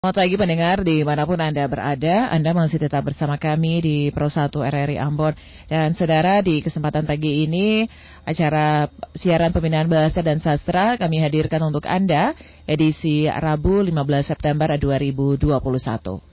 Selamat 0.00 0.16
pagi 0.16 0.40
pendengar 0.40 0.76
di 0.80 1.04
mana 1.04 1.28
pun 1.28 1.36
Anda 1.36 1.68
berada, 1.68 2.32
Anda 2.32 2.56
masih 2.56 2.80
tetap 2.80 3.04
bersama 3.04 3.36
kami 3.36 3.84
di 3.84 3.96
Pro 4.08 4.32
1 4.32 4.48
RRI 4.48 4.96
Ambon. 4.96 5.36
Dan 5.68 5.92
saudara 5.92 6.40
di 6.40 6.64
kesempatan 6.64 7.04
pagi 7.04 7.44
ini 7.44 7.84
acara 8.24 8.88
siaran 9.12 9.52
pembinaan 9.52 9.92
bahasa 9.92 10.24
dan 10.24 10.40
sastra 10.40 10.96
kami 10.96 11.20
hadirkan 11.20 11.68
untuk 11.68 11.84
Anda 11.84 12.32
edisi 12.64 13.28
Rabu 13.28 13.84
15 13.84 14.24
September 14.24 14.72
2021. 14.80 16.29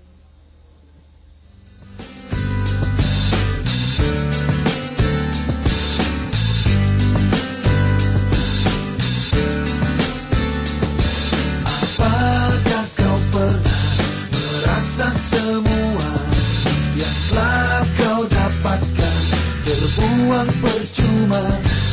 memang 20.38 20.54
percuma 20.62 21.42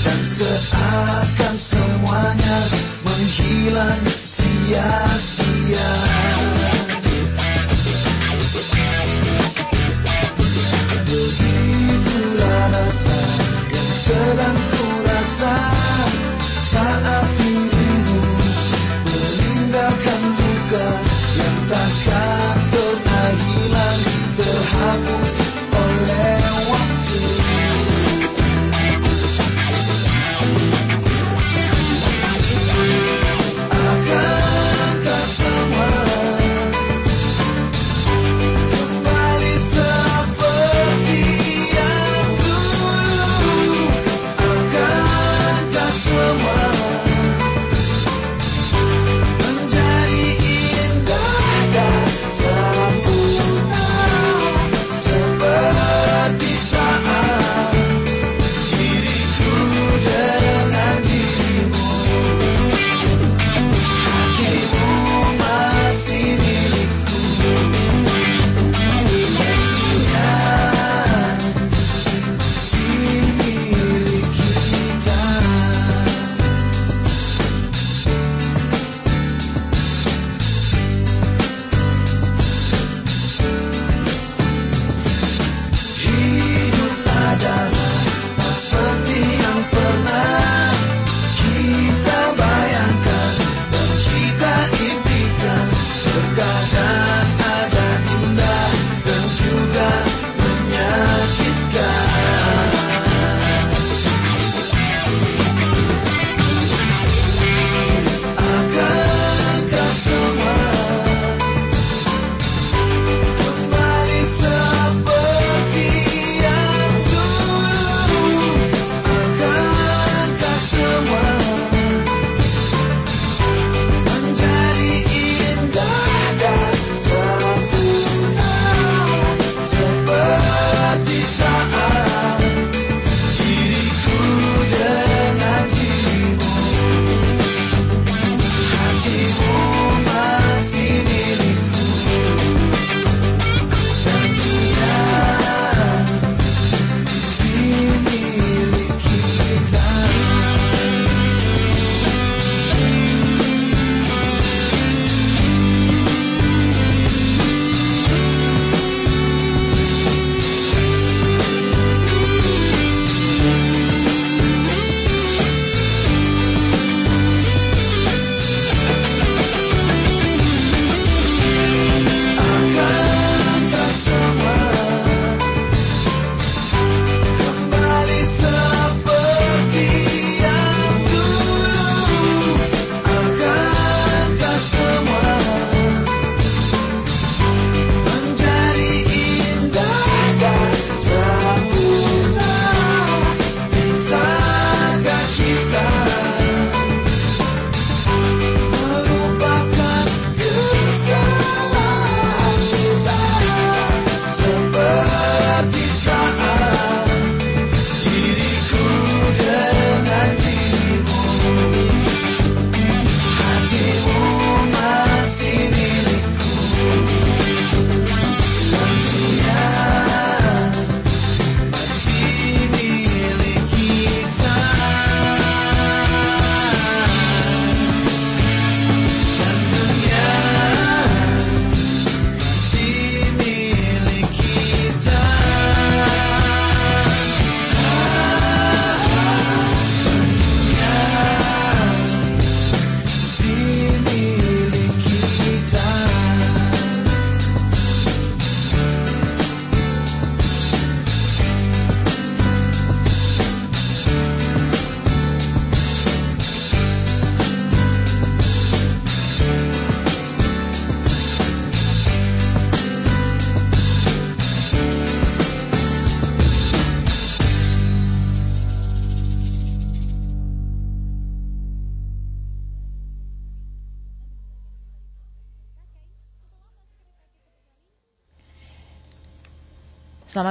dan 0.05 0.21
seakan 0.37 1.57
semuanya 1.57 2.69
menghilang 3.01 4.05
sia-sia. 4.29 6.24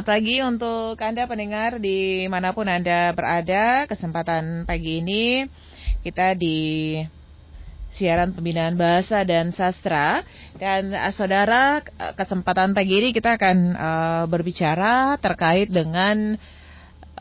Selamat 0.04 0.20
pagi 0.20 0.38
untuk 0.44 1.00
Anda 1.00 1.24
pendengar 1.32 1.80
di 1.80 2.28
mana 2.28 2.52
pun 2.52 2.68
Anda 2.68 3.16
berada. 3.16 3.88
Kesempatan 3.88 4.68
pagi 4.68 5.00
ini 5.00 5.48
kita 6.04 6.36
di 6.36 7.00
siaran 7.96 8.36
pembinaan 8.36 8.76
bahasa 8.76 9.24
dan 9.24 9.56
sastra. 9.56 10.28
Dan 10.60 10.92
uh, 10.92 11.08
saudara, 11.08 11.80
kesempatan 12.20 12.76
pagi 12.76 13.00
ini 13.00 13.10
kita 13.16 13.40
akan 13.40 13.58
uh, 13.80 14.24
berbicara 14.28 15.16
terkait 15.24 15.72
dengan 15.72 16.36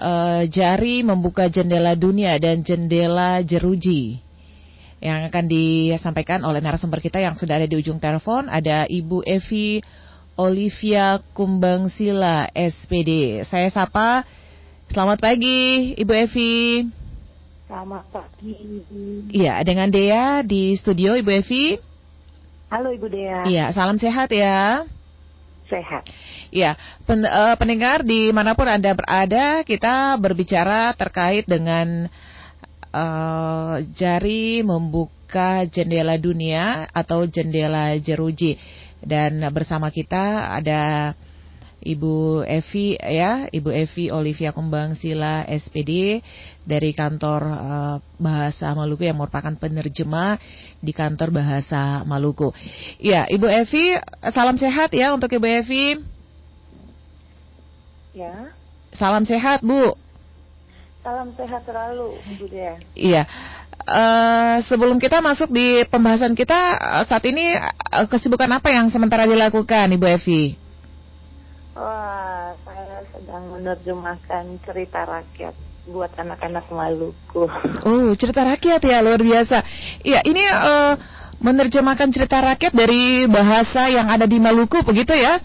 uh, 0.02 0.42
jari 0.50 1.06
membuka 1.06 1.46
jendela 1.46 1.94
dunia 1.94 2.34
dan 2.42 2.66
jendela 2.66 3.46
jeruji 3.46 4.18
yang 4.98 5.30
akan 5.30 5.46
disampaikan 5.46 6.42
oleh 6.42 6.58
narasumber 6.58 6.98
kita 6.98 7.22
yang 7.22 7.38
sudah 7.38 7.62
ada 7.62 7.70
di 7.70 7.78
ujung 7.78 8.02
telepon 8.02 8.50
ada 8.50 8.90
Ibu 8.90 9.22
Evi 9.22 10.01
Olivia 10.36 11.20
Kumbang 11.36 11.92
Sila 11.92 12.48
SPD. 12.56 13.44
Saya 13.44 13.68
sapa. 13.68 14.24
Selamat 14.88 15.20
pagi, 15.20 15.92
Ibu 15.96 16.12
Evi. 16.12 16.84
Selamat 17.68 18.04
pagi. 18.12 18.84
Iya, 19.32 19.60
dengan 19.64 19.88
Dea 19.88 20.44
di 20.44 20.76
studio, 20.76 21.16
Ibu 21.16 21.30
Evi. 21.32 21.76
Halo, 22.72 22.92
Ibu 22.92 23.08
Dea. 23.08 23.44
Iya, 23.48 23.72
salam 23.72 23.96
sehat 24.00 24.32
ya. 24.32 24.84
Sehat. 25.68 26.04
Iya, 26.52 26.76
pen, 27.08 27.24
uh, 27.24 27.56
pendengar 27.56 28.04
di 28.04 28.28
mana 28.32 28.52
pun 28.52 28.68
anda 28.68 28.92
berada, 28.92 29.64
kita 29.64 30.20
berbicara 30.20 30.92
terkait 30.92 31.48
dengan 31.48 32.12
uh, 32.92 33.80
jari 33.96 34.60
membuka 34.60 35.64
jendela 35.68 36.20
dunia 36.20 36.88
atau 36.92 37.24
jendela 37.24 37.96
jeruji. 37.96 38.60
Dan 39.02 39.42
bersama 39.50 39.90
kita 39.90 40.54
ada 40.54 41.12
Ibu 41.82 42.46
Evi 42.46 42.94
ya, 42.94 43.50
Ibu 43.50 43.68
Evi 43.74 44.14
Olivia 44.14 44.54
Kumbang 44.54 44.94
Sila 44.94 45.42
SPD 45.50 46.22
dari 46.62 46.94
kantor 46.94 47.40
uh, 47.42 47.96
Bahasa 48.22 48.70
Maluku 48.70 49.02
yang 49.02 49.18
merupakan 49.18 49.50
penerjemah 49.58 50.38
di 50.78 50.94
kantor 50.94 51.34
Bahasa 51.34 52.06
Maluku. 52.06 52.54
Ya, 53.02 53.26
Ibu 53.26 53.50
Evi, 53.50 53.98
salam 54.30 54.54
sehat 54.54 54.94
ya 54.94 55.10
untuk 55.10 55.34
Ibu 55.34 55.46
Evi. 55.46 55.98
Ya. 58.14 58.54
Salam 58.94 59.26
sehat, 59.26 59.66
Bu. 59.66 59.98
Salam 61.02 61.34
sehat 61.34 61.66
selalu, 61.66 62.14
Ibu 62.38 62.46
Dea. 62.46 62.78
Iya. 62.94 63.26
Uh, 63.82 64.62
sebelum 64.70 65.02
kita 65.02 65.18
masuk 65.18 65.50
di 65.50 65.82
pembahasan 65.90 66.38
kita 66.38 66.78
uh, 66.78 67.02
saat 67.02 67.26
ini 67.26 67.58
uh, 67.58 68.06
kesibukan 68.06 68.46
apa 68.46 68.70
yang 68.70 68.86
sementara 68.86 69.26
dilakukan 69.26 69.90
Ibu 69.90 70.06
Evi? 70.06 70.54
Wah, 71.74 72.54
saya 72.62 73.02
sedang 73.10 73.50
menerjemahkan 73.50 74.62
cerita 74.62 75.02
rakyat 75.02 75.58
buat 75.90 76.14
anak-anak 76.14 76.70
Maluku. 76.70 77.50
Oh, 77.88 78.14
cerita 78.14 78.46
rakyat 78.46 78.78
ya 78.86 79.02
luar 79.02 79.18
biasa. 79.18 79.66
Iya, 80.06 80.22
ini 80.22 80.46
uh, 80.46 80.94
menerjemahkan 81.42 82.14
cerita 82.14 82.38
rakyat 82.38 82.70
dari 82.70 83.26
bahasa 83.26 83.90
yang 83.90 84.06
ada 84.06 84.30
di 84.30 84.38
Maluku 84.38 84.86
begitu 84.86 85.18
ya? 85.18 85.42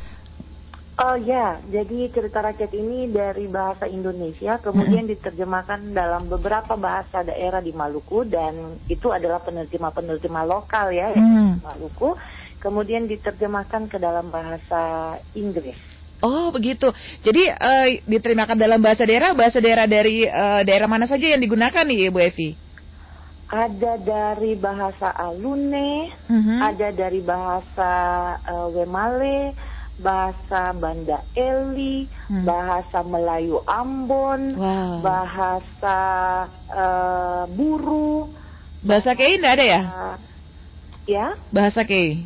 Oh 0.97 1.13
ya, 1.13 1.61
jadi 1.69 2.09
cerita 2.09 2.41
rakyat 2.41 2.73
ini 2.73 3.13
dari 3.13 3.45
bahasa 3.45 3.85
Indonesia 3.85 4.57
kemudian 4.57 5.05
hmm. 5.05 5.13
diterjemahkan 5.13 5.93
dalam 5.93 6.25
beberapa 6.25 6.73
bahasa 6.73 7.21
daerah 7.21 7.61
di 7.61 7.69
Maluku 7.69 8.25
dan 8.25 8.81
itu 8.89 9.13
adalah 9.13 9.37
penerjemah-penerjemah 9.45 10.45
lokal 10.49 10.89
ya 10.89 11.13
hmm. 11.13 11.61
Maluku. 11.61 12.17
Kemudian 12.57 13.05
diterjemahkan 13.05 13.93
ke 13.93 14.01
dalam 14.01 14.33
bahasa 14.33 15.13
Inggris. 15.37 15.77
Oh 16.25 16.49
begitu. 16.49 16.89
Jadi 17.21 17.45
uh, 17.45 18.01
diterjemahkan 18.01 18.57
dalam 18.57 18.81
bahasa 18.81 19.05
daerah, 19.05 19.37
bahasa 19.37 19.61
daerah 19.61 19.85
dari 19.85 20.25
uh, 20.25 20.65
daerah 20.65 20.89
mana 20.89 21.05
saja 21.05 21.37
yang 21.37 21.41
digunakan 21.45 21.85
nih 21.85 22.09
Bu 22.09 22.25
Evi? 22.25 22.57
Ada 23.53 24.01
dari 24.01 24.57
bahasa 24.57 25.13
Alune, 25.13 26.09
hmm. 26.25 26.57
ada 26.57 26.89
dari 26.89 27.21
bahasa 27.21 27.91
uh, 28.49 28.67
Wemale 28.73 29.76
bahasa 29.97 30.71
Banda 30.77 31.25
Eli, 31.33 32.05
hmm. 32.29 32.45
bahasa 32.45 33.01
Melayu 33.01 33.65
Ambon, 33.65 34.53
wow. 34.53 35.01
bahasa 35.01 35.99
uh, 36.69 37.43
Buru. 37.49 38.29
Bahasa 38.85 39.17
Kei 39.17 39.41
tidak 39.41 39.57
ada 39.57 39.65
ya? 39.65 39.81
Uh, 39.81 40.15
ya. 41.09 41.25
Bahasa 41.49 41.81
Kei. 41.81 42.21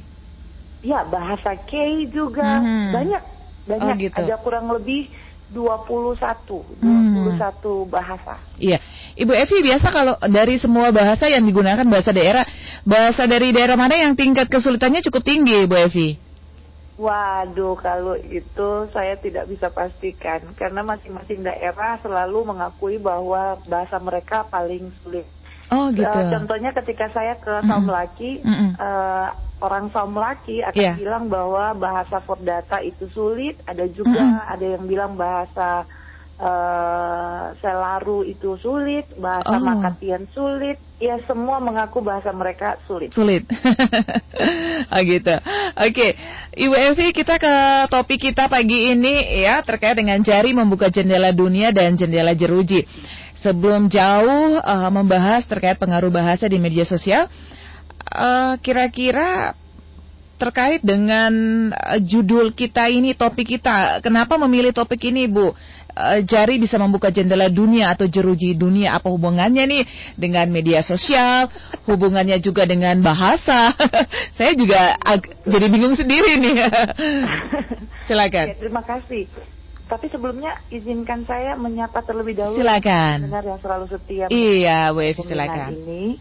Ya, 0.84 1.08
bahasa 1.08 1.56
Kei 1.56 2.12
juga 2.12 2.60
hmm. 2.60 2.92
banyak 2.92 3.24
banyak. 3.62 3.96
Oh, 3.96 4.02
gitu. 4.04 4.20
Ada 4.20 4.36
kurang 4.44 4.68
lebih 4.74 5.08
21 5.52 6.80
21 6.80 6.80
hmm. 6.80 7.92
bahasa. 7.92 8.40
Iya. 8.60 8.80
Ibu 9.16 9.32
Evi 9.36 9.58
biasa 9.68 9.88
kalau 9.92 10.16
dari 10.32 10.56
semua 10.60 10.92
bahasa 10.96 11.28
yang 11.28 11.44
digunakan 11.44 11.84
bahasa 11.84 12.16
daerah, 12.16 12.48
bahasa 12.88 13.28
dari 13.28 13.52
daerah 13.52 13.76
mana 13.76 13.96
yang 14.00 14.16
tingkat 14.16 14.48
kesulitannya 14.48 15.04
cukup 15.04 15.24
tinggi, 15.24 15.68
Ibu 15.68 15.76
Evi? 15.76 16.31
Waduh, 17.02 17.74
kalau 17.82 18.14
itu 18.14 18.70
saya 18.94 19.18
tidak 19.18 19.50
bisa 19.50 19.74
pastikan 19.74 20.38
karena 20.54 20.86
masing-masing 20.86 21.42
daerah 21.42 21.98
selalu 22.06 22.46
mengakui 22.46 23.02
bahwa 23.02 23.58
bahasa 23.66 23.98
mereka 23.98 24.46
paling 24.46 24.94
sulit. 25.02 25.26
Oh 25.74 25.90
gitu. 25.90 26.06
Uh, 26.06 26.30
contohnya 26.30 26.70
ketika 26.78 27.10
saya 27.10 27.34
ke 27.42 27.50
mm 27.50 27.58
-hmm. 27.66 27.70
Saumlaki, 27.74 28.32
mm 28.46 28.54
-hmm. 28.54 28.72
uh, 28.78 29.28
orang 29.66 29.90
Saumlaki 29.90 30.62
akan 30.62 30.78
yeah. 30.78 30.94
bilang 30.94 31.26
bahwa 31.26 31.74
bahasa 31.74 32.22
Fordata 32.22 32.78
itu 32.86 33.10
sulit. 33.10 33.58
Ada 33.66 33.90
juga 33.90 34.22
mm 34.22 34.32
-hmm. 34.38 34.54
ada 34.54 34.66
yang 34.78 34.84
bilang 34.86 35.18
bahasa 35.18 35.90
uh, 36.42 37.54
Selaru 37.62 38.26
itu 38.26 38.58
sulit, 38.58 39.06
bahasa 39.22 39.54
oh. 39.54 39.62
Makatian 39.62 40.26
sulit. 40.34 40.82
Ya 41.02 41.18
semua 41.26 41.58
mengaku 41.58 42.02
bahasa 42.02 42.30
mereka 42.34 42.78
sulit. 42.86 43.14
Sulit. 43.14 43.46
oh 44.94 45.02
gitu. 45.02 45.34
Oke, 45.34 45.90
okay. 45.90 46.12
Ibu 46.58 46.76
Evi 46.78 47.08
kita 47.14 47.42
ke 47.42 47.54
topik 47.90 48.30
kita 48.30 48.46
pagi 48.50 48.94
ini 48.94 49.42
ya 49.42 49.66
terkait 49.66 49.98
dengan 49.98 50.22
jari 50.22 50.54
membuka 50.54 50.94
jendela 50.94 51.34
dunia 51.34 51.74
dan 51.74 51.98
jendela 51.98 52.38
jeruji. 52.38 52.86
Sebelum 53.42 53.90
jauh 53.90 54.62
uh, 54.62 54.90
membahas 54.94 55.42
terkait 55.50 55.82
pengaruh 55.82 56.14
bahasa 56.14 56.46
di 56.46 56.62
media 56.62 56.86
sosial, 56.86 57.26
kira 58.06 58.62
kira-kira 58.62 59.58
terkait 60.42 60.82
dengan 60.82 61.30
uh, 61.70 62.02
judul 62.02 62.50
kita 62.58 62.90
ini, 62.90 63.14
topik 63.14 63.46
kita, 63.46 64.02
kenapa 64.02 64.42
memilih 64.42 64.74
topik 64.74 64.98
ini, 65.06 65.30
Bu? 65.30 65.54
Uh, 65.96 66.20
jari 66.24 66.58
bisa 66.58 66.76
membuka 66.80 67.12
jendela 67.12 67.48
dunia 67.48 67.92
atau 67.94 68.08
jeruji 68.08 68.56
dunia 68.56 68.98
apa 68.98 69.08
hubungannya 69.12 69.64
nih 69.68 69.84
dengan 70.16 70.48
media 70.50 70.82
sosial 70.82 71.52
hubungannya 71.88 72.40
juga 72.40 72.68
dengan 72.68 73.00
bahasa? 73.00 73.76
Saya 74.38 74.56
juga 74.56 74.98
jadi 75.48 75.68
bingung 75.68 75.96
sendiri 75.96 76.40
nih. 76.40 76.56
Silakan. 78.08 78.46
Ya, 78.52 78.56
terima 78.58 78.84
kasih. 78.84 79.28
Tapi 79.92 80.08
sebelumnya 80.08 80.56
izinkan 80.72 81.28
saya 81.28 81.60
menyapa 81.60 82.00
terlebih 82.08 82.40
dahulu. 82.40 82.64
Silakan. 82.64 83.28
Dengar 83.28 83.44
yang 83.44 83.60
selalu 83.60 83.86
setia 83.92 84.26
iya 84.32 84.88
Bu 84.96 85.04
silakan. 85.20 85.76
ini 85.84 86.16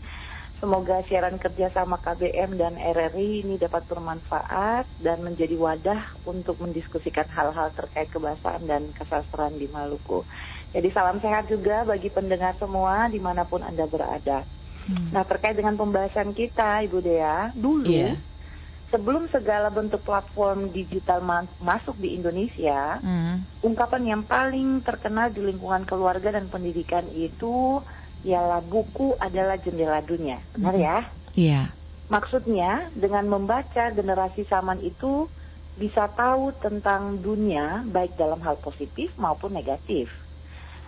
Semoga 0.60 1.00
siaran 1.08 1.40
kerja 1.40 1.72
sama 1.72 1.96
KBM 2.04 2.60
dan 2.60 2.76
RRI 2.76 3.48
ini 3.48 3.56
dapat 3.56 3.80
bermanfaat 3.88 4.84
dan 5.00 5.24
menjadi 5.24 5.56
wadah 5.56 6.20
untuk 6.28 6.60
mendiskusikan 6.60 7.24
hal-hal 7.32 7.72
terkait 7.72 8.12
kebahasaan 8.12 8.68
dan 8.68 8.92
kesastraan 8.92 9.56
di 9.56 9.72
Maluku. 9.72 10.20
Jadi 10.76 10.92
salam 10.92 11.16
sehat 11.24 11.48
juga 11.48 11.88
bagi 11.88 12.12
pendengar 12.12 12.60
semua 12.60 13.08
di 13.08 13.16
mana 13.16 13.48
pun 13.48 13.64
Anda 13.64 13.88
berada. 13.88 14.44
Hmm. 14.84 15.08
Nah 15.16 15.24
terkait 15.24 15.56
dengan 15.56 15.80
pembahasan 15.80 16.36
kita 16.36 16.84
Ibu 16.84 17.08
Dea, 17.08 17.56
dulu 17.56 17.88
yeah. 17.88 18.20
sebelum 18.92 19.32
segala 19.32 19.72
bentuk 19.72 20.04
platform 20.04 20.76
digital 20.76 21.24
ma 21.24 21.48
masuk 21.56 21.96
di 21.96 22.20
Indonesia, 22.20 23.00
hmm. 23.00 23.64
ungkapan 23.64 24.12
yang 24.12 24.22
paling 24.28 24.84
terkenal 24.84 25.32
di 25.32 25.40
lingkungan 25.40 25.88
keluarga 25.88 26.36
dan 26.36 26.52
pendidikan 26.52 27.08
itu 27.16 27.80
ialah 28.24 28.60
buku 28.60 29.16
adalah 29.16 29.56
jendela 29.60 30.04
dunia. 30.04 30.40
Benar 30.52 30.74
ya? 30.76 30.98
Iya. 31.34 31.62
Maksudnya 32.10 32.90
dengan 32.92 33.30
membaca 33.30 33.94
generasi 33.94 34.44
zaman 34.50 34.82
itu 34.82 35.30
bisa 35.78 36.10
tahu 36.12 36.52
tentang 36.58 37.22
dunia 37.22 37.86
baik 37.86 38.18
dalam 38.18 38.42
hal 38.42 38.58
positif 38.58 39.14
maupun 39.16 39.54
negatif. 39.54 40.10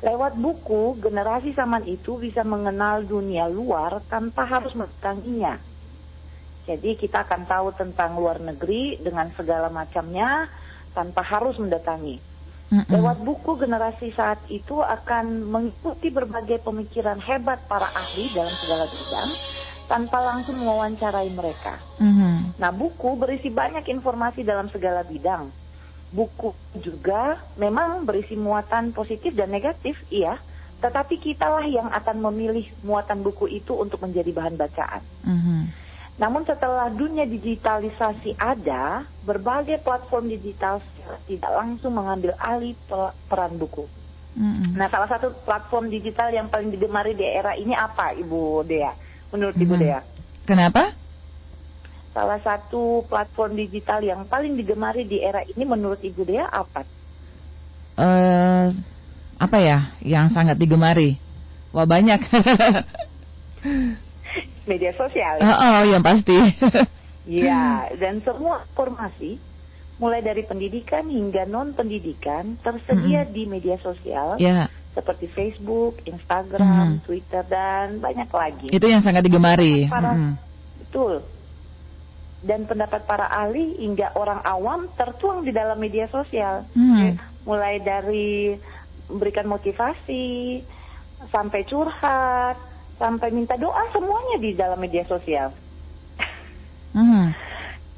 Lewat 0.02 0.34
buku, 0.34 0.98
generasi 0.98 1.54
zaman 1.54 1.86
itu 1.86 2.18
bisa 2.18 2.42
mengenal 2.42 3.06
dunia 3.06 3.46
luar 3.46 4.02
tanpa 4.10 4.42
harus 4.50 4.74
mendatanginya. 4.74 5.62
Jadi 6.66 6.98
kita 6.98 7.22
akan 7.22 7.46
tahu 7.46 7.68
tentang 7.78 8.18
luar 8.18 8.42
negeri 8.42 8.98
dengan 8.98 9.30
segala 9.38 9.70
macamnya 9.70 10.50
tanpa 10.90 11.22
harus 11.22 11.54
mendatangi. 11.58 12.31
Mm-mm. 12.72 12.88
Lewat 12.88 13.20
buku 13.20 13.60
generasi 13.60 14.16
saat 14.16 14.40
itu 14.48 14.80
akan 14.80 15.44
mengikuti 15.44 16.08
berbagai 16.08 16.64
pemikiran 16.64 17.20
hebat 17.20 17.60
para 17.68 17.92
ahli 17.92 18.32
dalam 18.32 18.56
segala 18.64 18.88
bidang 18.88 19.30
tanpa 19.92 20.18
langsung 20.24 20.56
mewawancarai 20.56 21.28
mereka. 21.36 21.76
Mm-hmm. 22.00 22.56
Nah, 22.56 22.72
buku 22.72 23.20
berisi 23.20 23.52
banyak 23.52 23.84
informasi 23.92 24.40
dalam 24.40 24.72
segala 24.72 25.04
bidang. 25.04 25.52
buku 26.12 26.52
juga 26.84 27.40
memang 27.56 28.04
berisi 28.04 28.36
muatan 28.36 28.92
positif 28.92 29.32
dan 29.32 29.48
negatif, 29.48 29.96
iya. 30.12 30.36
Tetapi 30.84 31.16
kitalah 31.16 31.64
yang 31.64 31.88
akan 31.88 32.20
memilih 32.20 32.68
muatan 32.84 33.24
buku 33.24 33.48
itu 33.48 33.72
untuk 33.72 34.04
menjadi 34.04 34.28
bahan 34.28 34.60
bacaan. 34.60 35.02
Mm-hmm. 35.24 35.60
Namun 36.20 36.44
setelah 36.44 36.92
dunia 36.92 37.24
digitalisasi 37.24 38.36
ada, 38.36 39.08
berbagai 39.24 39.80
platform 39.80 40.28
digital 40.28 40.84
tidak 41.24 41.52
langsung 41.56 41.96
mengambil 41.96 42.36
alih 42.36 42.76
peran 43.26 43.56
buku. 43.56 43.88
Mm-hmm. 44.32 44.76
Nah, 44.80 44.88
salah 44.88 45.08
satu 45.08 45.32
platform 45.44 45.92
digital 45.92 46.32
yang 46.32 46.48
paling 46.48 46.72
digemari 46.72 47.12
di 47.12 47.24
era 47.24 47.52
ini 47.56 47.76
apa, 47.76 48.16
Ibu 48.16 48.64
Dea? 48.64 48.92
Menurut 49.32 49.56
mm-hmm. 49.56 49.72
Ibu 49.72 49.74
Dea? 49.80 50.00
Kenapa? 50.44 51.02
salah 52.12 52.38
satu 52.44 53.08
platform 53.08 53.56
digital 53.56 54.04
yang 54.04 54.28
paling 54.28 54.52
digemari 54.54 55.08
di 55.08 55.24
era 55.24 55.40
ini 55.48 55.64
menurut 55.64 55.98
Ibu 56.04 56.22
Dea 56.28 56.44
apa? 56.44 56.84
Uh, 57.96 58.68
apa 59.40 59.58
ya 59.58 59.96
yang 60.04 60.28
sangat 60.28 60.60
digemari? 60.60 61.16
Wah 61.72 61.88
banyak. 61.88 62.20
Media 64.64 64.92
sosial. 64.94 65.42
Ya? 65.42 65.46
Oh, 65.46 65.56
oh 65.58 65.82
yang 65.88 66.02
pasti. 66.04 66.38
Ya, 67.22 67.86
dan 68.02 68.18
semua 68.26 68.66
informasi 68.66 69.38
mulai 70.02 70.26
dari 70.26 70.42
pendidikan 70.42 71.06
hingga 71.06 71.46
non 71.46 71.70
pendidikan 71.70 72.58
tersedia 72.58 73.22
mm 73.22 73.26
-hmm. 73.30 73.34
di 73.38 73.42
media 73.46 73.76
sosial. 73.78 74.42
Yeah 74.42 74.66
seperti 74.92 75.24
Facebook, 75.32 76.04
Instagram, 76.04 77.00
hmm. 77.00 77.08
Twitter 77.08 77.40
dan 77.48 77.96
banyak 77.96 78.28
lagi. 78.28 78.68
Itu 78.68 78.84
yang 78.92 79.00
sangat 79.00 79.24
digemari. 79.24 79.88
Para, 79.88 80.12
hmm. 80.12 80.36
Betul 80.84 81.24
dan 82.42 82.66
pendapat 82.66 83.06
para 83.06 83.30
ahli 83.30 83.78
hingga 83.78 84.18
orang 84.18 84.42
awam 84.42 84.90
tertuang 84.98 85.46
di 85.46 85.54
dalam 85.54 85.78
media 85.78 86.10
sosial. 86.10 86.66
Hmm. 86.74 87.14
Mulai 87.46 87.78
dari 87.82 88.58
memberikan 89.06 89.46
motivasi, 89.46 90.62
sampai 91.30 91.62
curhat, 91.66 92.58
sampai 92.96 93.28
minta 93.32 93.56
doa 93.56 93.88
semuanya 93.92 94.36
di 94.40 94.50
dalam 94.56 94.78
media 94.80 95.04
sosial. 95.08 95.52
Hmm. 96.92 97.32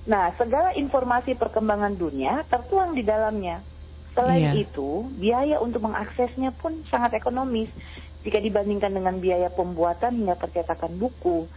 Nah, 0.05 0.31
segala 0.37 0.77
informasi 0.77 1.35
perkembangan 1.35 1.97
dunia 1.97 2.45
tertuang 2.47 2.93
di 2.93 3.03
dalamnya. 3.03 3.65
Selain 4.15 4.55
yeah. 4.55 4.63
itu, 4.63 5.11
biaya 5.19 5.59
untuk 5.59 5.91
mengaksesnya 5.91 6.55
pun 6.55 6.87
sangat 6.87 7.19
ekonomis 7.19 7.67
jika 8.23 8.39
dibandingkan 8.39 8.95
dengan 8.95 9.19
biaya 9.19 9.51
pembuatan 9.51 10.23
hingga 10.23 10.39
percetakan 10.39 10.95
buku. 11.01 11.51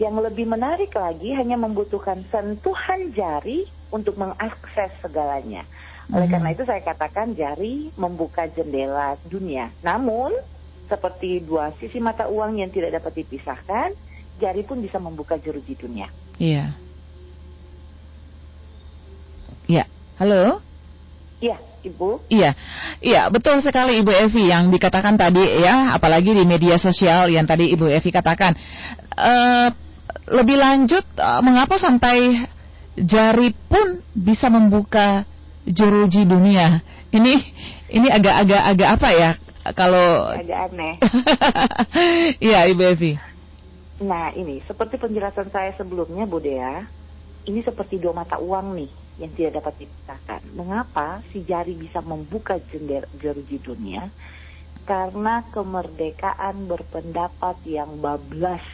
Yang 0.00 0.32
lebih 0.32 0.48
menarik 0.48 0.96
lagi 0.96 1.36
hanya 1.36 1.60
membutuhkan 1.60 2.24
sentuhan 2.32 3.12
jari 3.12 3.68
untuk 3.92 4.16
mengakses 4.16 4.90
segalanya. 5.04 5.66
Oleh 6.10 6.26
hmm. 6.26 6.34
karena 6.34 6.48
itu 6.56 6.62
saya 6.64 6.80
katakan 6.80 7.36
jari 7.36 7.92
membuka 8.00 8.48
jendela 8.48 9.20
dunia. 9.28 9.68
Namun 9.84 10.32
seperti 10.90 11.46
dua 11.46 11.70
sisi 11.78 12.02
mata 12.02 12.26
uang 12.26 12.58
yang 12.58 12.74
tidak 12.74 12.98
dapat 12.98 13.22
dipisahkan, 13.22 13.94
jari 14.42 14.66
pun 14.66 14.82
bisa 14.82 14.98
membuka 14.98 15.38
jeruji 15.38 15.78
dunia. 15.78 16.10
Iya. 16.42 16.74
Iya. 19.70 19.86
Halo? 20.18 20.58
Iya, 21.38 21.56
Ibu. 21.86 22.28
Iya, 22.28 22.52
iya 23.00 23.22
betul 23.32 23.64
sekali 23.64 24.04
Ibu 24.04 24.12
Evi 24.12 24.52
yang 24.52 24.68
dikatakan 24.68 25.16
tadi 25.16 25.40
ya, 25.40 25.96
apalagi 25.96 26.36
di 26.36 26.44
media 26.44 26.76
sosial 26.76 27.32
yang 27.32 27.48
tadi 27.48 27.72
Ibu 27.72 27.88
Evi 27.88 28.10
katakan. 28.12 28.52
Uh, 29.16 29.72
lebih 30.30 30.58
lanjut 30.58 31.02
uh, 31.18 31.40
mengapa 31.40 31.78
sampai 31.80 32.46
jari 32.98 33.54
pun 33.70 34.02
bisa 34.12 34.50
membuka 34.52 35.24
jeruji 35.66 36.26
dunia 36.26 36.82
ini 37.10 37.42
ini 37.90 38.08
agak-agak 38.10 38.62
agak 38.74 38.88
apa 38.98 39.08
ya 39.14 39.30
kalau 39.76 40.32
agak 40.32 40.72
aneh 40.72 40.94
iya 42.46 42.66
ibu 42.68 42.82
Evi 42.84 43.12
nah 44.00 44.32
ini 44.32 44.64
seperti 44.64 44.96
penjelasan 44.96 45.52
saya 45.52 45.76
sebelumnya 45.76 46.24
Bu 46.24 46.40
Dea 46.40 46.88
ini 47.44 47.60
seperti 47.60 48.00
dua 48.00 48.16
mata 48.16 48.40
uang 48.40 48.76
nih 48.76 48.90
yang 49.20 49.30
tidak 49.36 49.60
dapat 49.60 49.84
dipisahkan 49.84 50.40
mengapa 50.56 51.20
si 51.28 51.44
jari 51.44 51.76
bisa 51.76 52.00
membuka 52.00 52.56
jendela 52.72 53.04
jeruji 53.20 53.60
dunia 53.60 54.08
karena 54.88 55.44
kemerdekaan 55.52 56.66
berpendapat 56.66 57.60
yang 57.68 58.00
bablas 58.00 58.64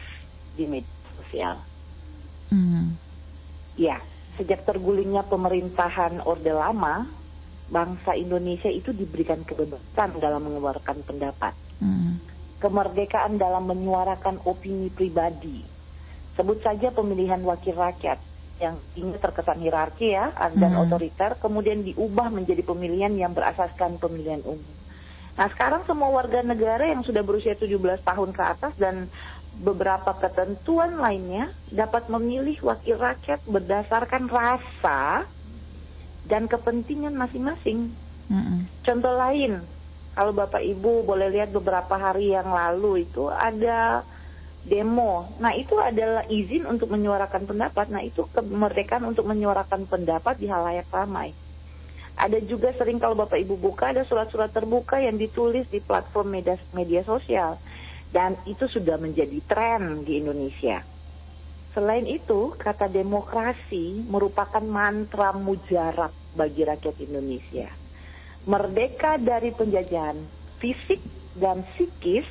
di 0.57 0.65
media 0.65 0.97
sosial. 1.19 1.57
Mm. 2.49 2.97
Ya, 3.77 4.01
sejak 4.41 4.65
tergulingnya 4.65 5.27
pemerintahan 5.29 6.25
Orde 6.25 6.57
Lama, 6.57 7.05
bangsa 7.67 8.15
Indonesia 8.15 8.71
itu 8.71 8.95
diberikan 8.95 9.43
kebebasan 9.43 10.19
dalam 10.23 10.43
mengeluarkan 10.47 11.03
pendapat. 11.03 11.55
Mm. 11.83 12.23
Kemerdekaan 12.63 13.37
dalam 13.37 13.69
menyuarakan 13.69 14.41
opini 14.49 14.89
pribadi. 14.89 15.61
Sebut 16.39 16.63
saja 16.65 16.93
pemilihan 16.93 17.43
wakil 17.45 17.77
rakyat 17.77 18.19
yang 18.57 18.81
ini 18.97 19.13
terkesan 19.21 19.61
hierarki 19.61 20.17
ya 20.17 20.33
dan 20.57 20.73
mm. 20.73 20.83
otoriter, 20.89 21.37
kemudian 21.43 21.85
diubah 21.85 22.33
menjadi 22.33 22.65
pemilihan 22.65 23.13
yang 23.13 23.37
berasaskan 23.37 24.01
pemilihan 24.01 24.41
umum. 24.47 24.75
Nah 25.37 25.53
sekarang 25.53 25.85
semua 25.85 26.09
warga 26.09 26.41
negara 26.41 26.89
yang 26.89 27.05
sudah 27.05 27.21
berusia 27.21 27.53
17 27.53 27.77
tahun 28.01 28.31
ke 28.33 28.43
atas 28.43 28.73
dan 28.81 29.13
beberapa 29.61 30.17
ketentuan 30.17 30.97
lainnya 30.97 31.53
dapat 31.69 32.09
memilih 32.09 32.57
wakil 32.65 32.97
rakyat 32.97 33.41
berdasarkan 33.45 34.29
rasa 34.29 35.29
dan 36.27 36.51
kepentingan 36.51 37.15
masing-masing. 37.15 37.95
Mm 38.27 38.43
-hmm. 38.43 38.59
Contoh 38.83 39.15
lain, 39.15 39.63
kalau 40.17 40.33
Bapak 40.35 40.65
Ibu 40.65 41.07
boleh 41.07 41.31
lihat 41.31 41.53
beberapa 41.55 41.95
hari 41.97 42.35
yang 42.35 42.51
lalu 42.51 43.07
itu 43.07 43.31
ada 43.31 44.03
demo. 44.67 45.31
Nah 45.39 45.55
itu 45.55 45.79
adalah 45.79 46.27
izin 46.27 46.67
untuk 46.67 46.91
menyuarakan 46.91 47.47
pendapat. 47.47 47.87
Nah 47.89 48.03
itu 48.03 48.27
kemerdekaan 48.35 49.07
untuk 49.07 49.25
menyuarakan 49.29 49.87
pendapat 49.87 50.41
di 50.43 50.51
halayak 50.51 50.91
ramai. 50.91 51.31
Ada 52.17 52.41
juga 52.49 52.73
sering 52.75 52.97
kalau 52.97 53.13
Bapak 53.13 53.37
Ibu 53.37 53.61
buka 53.61 53.93
ada 53.93 54.03
surat-surat 54.09 54.51
terbuka 54.51 54.97
yang 54.97 55.21
ditulis 55.21 55.69
di 55.69 55.85
platform 55.85 56.41
media, 56.41 56.57
media 56.73 57.05
sosial 57.05 57.61
dan 58.09 58.41
itu 58.49 58.65
sudah 58.73 58.97
menjadi 58.97 59.37
tren 59.45 60.01
di 60.01 60.25
Indonesia. 60.25 60.81
Selain 61.77 62.09
itu, 62.09 62.57
kata 62.57 62.89
demokrasi 62.89 64.09
merupakan 64.09 64.65
mantra 64.65 65.37
mujarab 65.37 66.09
bagi 66.33 66.65
rakyat 66.65 66.97
Indonesia. 67.05 67.69
Merdeka 68.49 69.21
dari 69.21 69.53
penjajahan 69.53 70.17
fisik 70.57 71.05
dan 71.37 71.69
psikis, 71.77 72.25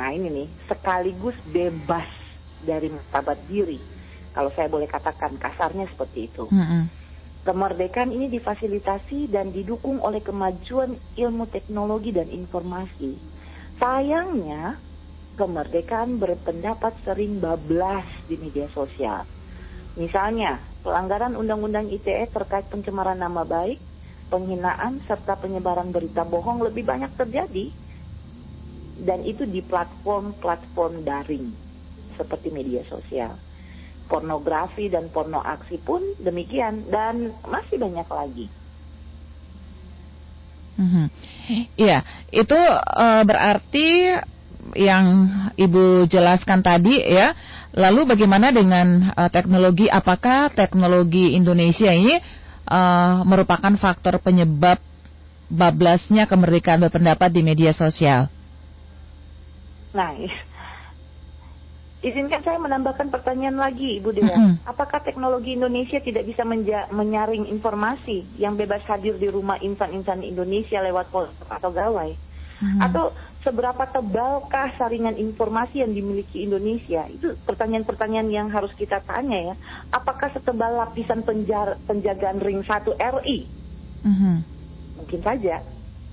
nah 0.00 0.08
ini 0.08 0.32
nih, 0.32 0.48
sekaligus 0.64 1.36
bebas 1.52 2.08
dari 2.64 2.88
martabat 2.88 3.36
diri. 3.52 3.76
Kalau 4.32 4.48
saya 4.56 4.72
boleh 4.72 4.88
katakan 4.88 5.36
kasarnya 5.36 5.84
seperti 5.92 6.32
itu. 6.32 6.48
Mm 6.48 6.64
-hmm. 6.64 6.82
Kemerdekaan 7.44 8.16
ini 8.16 8.32
difasilitasi 8.32 9.28
dan 9.28 9.52
didukung 9.52 10.00
oleh 10.00 10.24
kemajuan 10.24 10.96
ilmu 11.20 11.52
teknologi 11.52 12.16
dan 12.16 12.32
informasi. 12.32 13.20
Sayangnya, 13.76 14.80
kemerdekaan 15.40 16.20
berpendapat 16.20 17.00
sering 17.00 17.40
bablas 17.40 18.04
di 18.28 18.36
media 18.36 18.68
sosial. 18.76 19.24
Misalnya, 19.96 20.60
pelanggaran 20.84 21.32
Undang-Undang 21.32 21.88
ITE 21.88 22.28
terkait 22.28 22.68
pencemaran 22.68 23.16
nama 23.16 23.48
baik, 23.48 23.80
penghinaan, 24.28 25.00
serta 25.08 25.40
penyebaran 25.40 25.88
berita 25.96 26.28
bohong 26.28 26.60
lebih 26.60 26.84
banyak 26.84 27.08
terjadi. 27.16 27.72
Dan 29.00 29.24
itu 29.24 29.48
di 29.48 29.64
platform-platform 29.64 31.08
daring, 31.08 31.56
seperti 32.20 32.52
media 32.52 32.84
sosial. 32.92 33.32
Pornografi 34.12 34.92
dan 34.92 35.08
porno 35.08 35.40
aksi 35.40 35.80
pun 35.80 36.04
demikian, 36.20 36.84
dan 36.92 37.32
masih 37.48 37.80
banyak 37.80 38.08
lagi. 38.12 38.46
Mhm. 40.76 41.06
Iya, 41.80 41.98
mm 42.00 42.04
-hmm. 42.04 42.28
itu 42.44 42.60
uh, 42.60 43.22
berarti 43.24 43.88
yang 44.76 45.04
Ibu 45.56 46.06
jelaskan 46.06 46.62
tadi 46.62 47.00
ya. 47.00 47.34
Lalu 47.74 48.16
bagaimana 48.16 48.50
dengan 48.50 49.14
uh, 49.14 49.30
teknologi? 49.30 49.86
Apakah 49.86 50.50
teknologi 50.50 51.38
Indonesia 51.38 51.90
ini 51.90 52.18
uh, 52.66 53.22
merupakan 53.22 53.74
faktor 53.78 54.18
penyebab 54.18 54.78
bablasnya 55.50 56.30
kemerdekaan 56.30 56.86
berpendapat 56.86 57.30
di 57.34 57.42
media 57.42 57.74
sosial? 57.74 58.30
Nah, 59.90 60.14
izinkan 62.00 62.40
saya 62.46 62.62
menambahkan 62.62 63.10
pertanyaan 63.10 63.58
lagi, 63.58 63.98
Ibu 63.98 64.10
Dea. 64.14 64.30
Mm 64.30 64.30
-hmm. 64.30 64.54
Apakah 64.62 65.02
teknologi 65.02 65.58
Indonesia 65.58 65.98
tidak 65.98 66.30
bisa 66.30 66.46
menyaring 66.94 67.50
informasi 67.50 68.38
yang 68.38 68.54
bebas 68.54 68.86
hadir 68.86 69.18
di 69.18 69.26
rumah 69.26 69.58
insan-insan 69.58 70.22
Indonesia 70.22 70.78
lewat 70.78 71.10
pos 71.10 71.28
atau 71.50 71.74
gawai? 71.74 72.14
Mm 72.62 72.66
-hmm. 72.70 72.80
Atau 72.86 73.10
seberapa 73.40 73.88
tebalkah 73.88 74.76
saringan 74.76 75.16
informasi 75.16 75.80
yang 75.80 75.92
dimiliki 75.96 76.44
Indonesia? 76.44 77.08
Itu 77.08 77.40
pertanyaan-pertanyaan 77.44 78.28
yang 78.28 78.48
harus 78.52 78.70
kita 78.76 79.00
tanya 79.04 79.52
ya. 79.52 79.54
Apakah 79.92 80.28
setebal 80.36 80.76
lapisan 80.76 81.24
penjar, 81.24 81.80
penjagaan 81.88 82.38
ring 82.40 82.60
1 82.60 82.68
RI 82.96 83.60
Mm-hmm. 84.00 84.36
Mungkin 84.96 85.20
saja, 85.20 85.56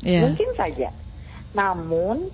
yeah. 0.04 0.24
mungkin 0.28 0.50
saja. 0.60 0.92
Namun 1.56 2.28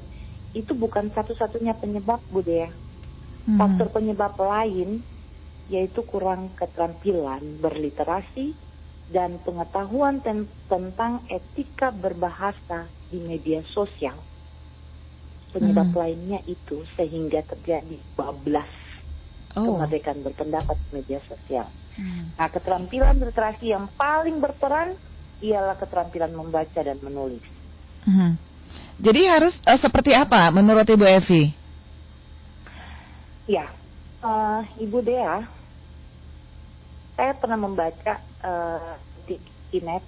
itu 0.53 0.73
bukan 0.73 1.13
satu-satunya 1.13 1.77
penyebab, 1.77 2.21
Bu 2.29 2.41
Dea. 2.41 2.69
Mm-hmm. 2.69 3.57
Faktor 3.59 3.87
penyebab 3.93 4.33
lain 4.39 5.05
yaitu 5.71 6.03
kurang 6.03 6.51
keterampilan 6.59 7.63
berliterasi 7.63 8.51
dan 9.07 9.39
pengetahuan 9.47 10.19
ten- 10.19 10.51
tentang 10.67 11.23
etika 11.31 11.87
berbahasa 11.93 12.91
di 13.07 13.23
media 13.23 13.63
sosial. 13.71 14.19
Penyebab 15.53 15.93
hmm. 15.93 15.99
lainnya 16.01 16.39
itu 16.49 16.81
sehingga 16.97 17.45
terjadi 17.45 18.01
bablas 18.17 18.69
oh. 19.53 19.77
kemerdekaan 19.77 20.25
berpendapat 20.25 20.73
di 20.73 20.89
media 20.97 21.21
sosial. 21.29 21.69
Hmm. 21.93 22.33
Nah, 22.33 22.49
keterampilan 22.49 23.21
literasi 23.21 23.69
yang 23.69 23.85
paling 23.93 24.41
berperan 24.41 24.97
ialah 25.45 25.77
keterampilan 25.77 26.33
membaca 26.33 26.81
dan 26.81 26.97
menulis. 27.05 27.45
Hmm. 28.03 28.33
Jadi 28.97 29.29
harus 29.29 29.53
uh, 29.69 29.77
seperti 29.77 30.17
apa 30.17 30.49
menurut 30.49 30.89
Ibu 30.89 31.05
Evi? 31.05 31.53
Ya, 33.45 33.69
uh, 34.23 34.65
Ibu 34.79 35.03
Dea, 35.05 35.45
saya 37.13 37.33
pernah 37.37 37.59
membaca 37.59 38.23
uh, 38.41 38.97
di 39.29 39.37
Inet 39.75 40.01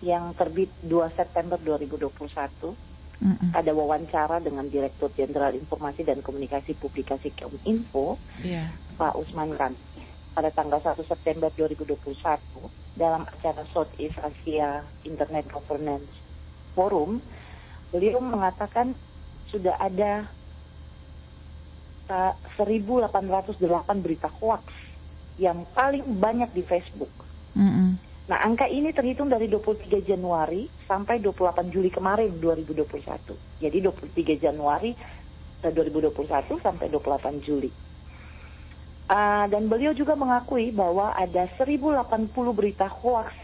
yang 0.00 0.32
terbit 0.32 0.72
2 0.82 1.12
September 1.12 1.60
2021 1.60 2.89
Mm-mm. 3.20 3.52
ada 3.52 3.76
wawancara 3.76 4.40
dengan 4.40 4.64
Direktur 4.72 5.12
Jenderal 5.12 5.52
Informasi 5.52 6.08
dan 6.08 6.24
Komunikasi 6.24 6.72
Publikasi 6.72 7.36
Kominfo, 7.36 8.16
yeah. 8.40 8.72
Pak 8.96 9.12
Usman 9.12 9.52
Kan, 9.60 9.76
pada 10.32 10.48
tanggal 10.48 10.80
1 10.80 10.96
September 11.04 11.52
2021 11.52 12.00
dalam 12.96 13.28
acara 13.28 13.60
Southeast 13.76 14.16
Asia 14.24 14.80
Internet 15.04 15.52
Governance 15.52 16.08
Forum, 16.72 17.20
beliau 17.92 18.24
mengatakan 18.24 18.96
sudah 19.52 19.76
ada 19.76 20.24
uh, 22.08 22.32
1.808 22.56 23.60
berita 24.00 24.32
hoax 24.32 24.64
yang 25.36 25.68
paling 25.76 26.04
banyak 26.16 26.48
di 26.56 26.64
Facebook. 26.64 27.12
Mm-mm. 27.52 28.00
Nah, 28.30 28.38
angka 28.46 28.70
ini 28.70 28.94
terhitung 28.94 29.26
dari 29.26 29.50
23 29.50 30.06
Januari 30.06 30.70
sampai 30.86 31.18
28 31.18 31.66
Juli 31.74 31.90
kemarin 31.90 32.38
2021. 32.38 33.34
Jadi 33.58 33.78
23 33.82 34.38
Januari 34.38 34.94
2021 35.66 36.14
eh, 36.14 36.62
sampai 36.62 36.86
28 36.94 37.42
Juli. 37.42 37.70
Uh, 39.10 39.50
dan 39.50 39.66
beliau 39.66 39.90
juga 39.90 40.14
mengakui 40.14 40.70
bahwa 40.70 41.10
ada 41.18 41.50
1080 41.58 42.30
berita 42.54 42.86
hoax 42.86 43.34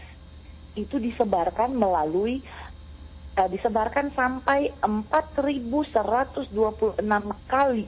itu 0.79 0.95
disebarkan 0.95 1.75
melalui 1.75 2.39
uh, 3.35 3.49
disebarkan 3.51 4.15
sampai 4.15 4.71
4126 4.79 6.47
kali. 7.51 7.83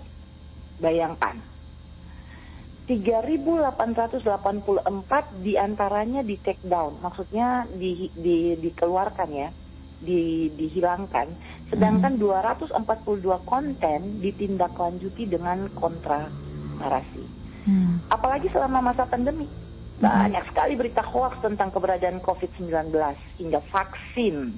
Bayangkan. 0.83 1.39
3.884 2.89 5.45
di 5.45 5.53
antaranya 5.53 6.25
di 6.25 6.41
take 6.41 6.65
down, 6.65 6.97
maksudnya 7.05 7.69
di, 7.69 8.09
di, 8.17 8.57
dikeluarkan 8.57 9.29
ya, 9.29 9.53
di, 10.01 10.49
dihilangkan. 10.57 11.29
Sedangkan 11.69 12.17
hmm. 12.17 12.73
242 12.73 13.45
konten 13.45 14.25
ditindaklanjuti 14.25 15.29
dengan 15.29 15.69
kontra 15.77 16.33
narasi. 16.81 17.21
Hmm. 17.69 18.01
Apalagi 18.09 18.49
selama 18.49 18.89
masa 18.89 19.05
pandemi, 19.05 19.45
hmm. 19.45 20.01
banyak 20.01 20.49
sekali 20.49 20.73
berita 20.73 21.05
hoax 21.05 21.45
tentang 21.45 21.69
keberadaan 21.69 22.25
COVID-19 22.25 22.89
hingga 23.37 23.61
vaksin 23.69 24.57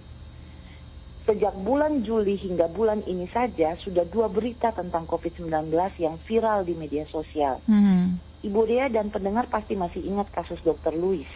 Sejak 1.21 1.53
bulan 1.61 2.01
Juli 2.01 2.33
hingga 2.33 2.65
bulan 2.65 3.05
ini 3.05 3.29
saja 3.29 3.77
sudah 3.77 4.09
dua 4.09 4.25
berita 4.25 4.73
tentang 4.73 5.05
COVID-19 5.05 5.69
yang 6.01 6.17
viral 6.25 6.65
di 6.65 6.73
media 6.73 7.05
sosial. 7.13 7.61
Hmm. 7.69 8.17
Ibu 8.41 8.61
Dea 8.65 8.89
dan 8.89 9.13
pendengar 9.13 9.45
pasti 9.45 9.77
masih 9.77 10.01
ingat 10.01 10.33
kasus 10.33 10.57
Dr. 10.65 10.97
Louis. 10.97 11.29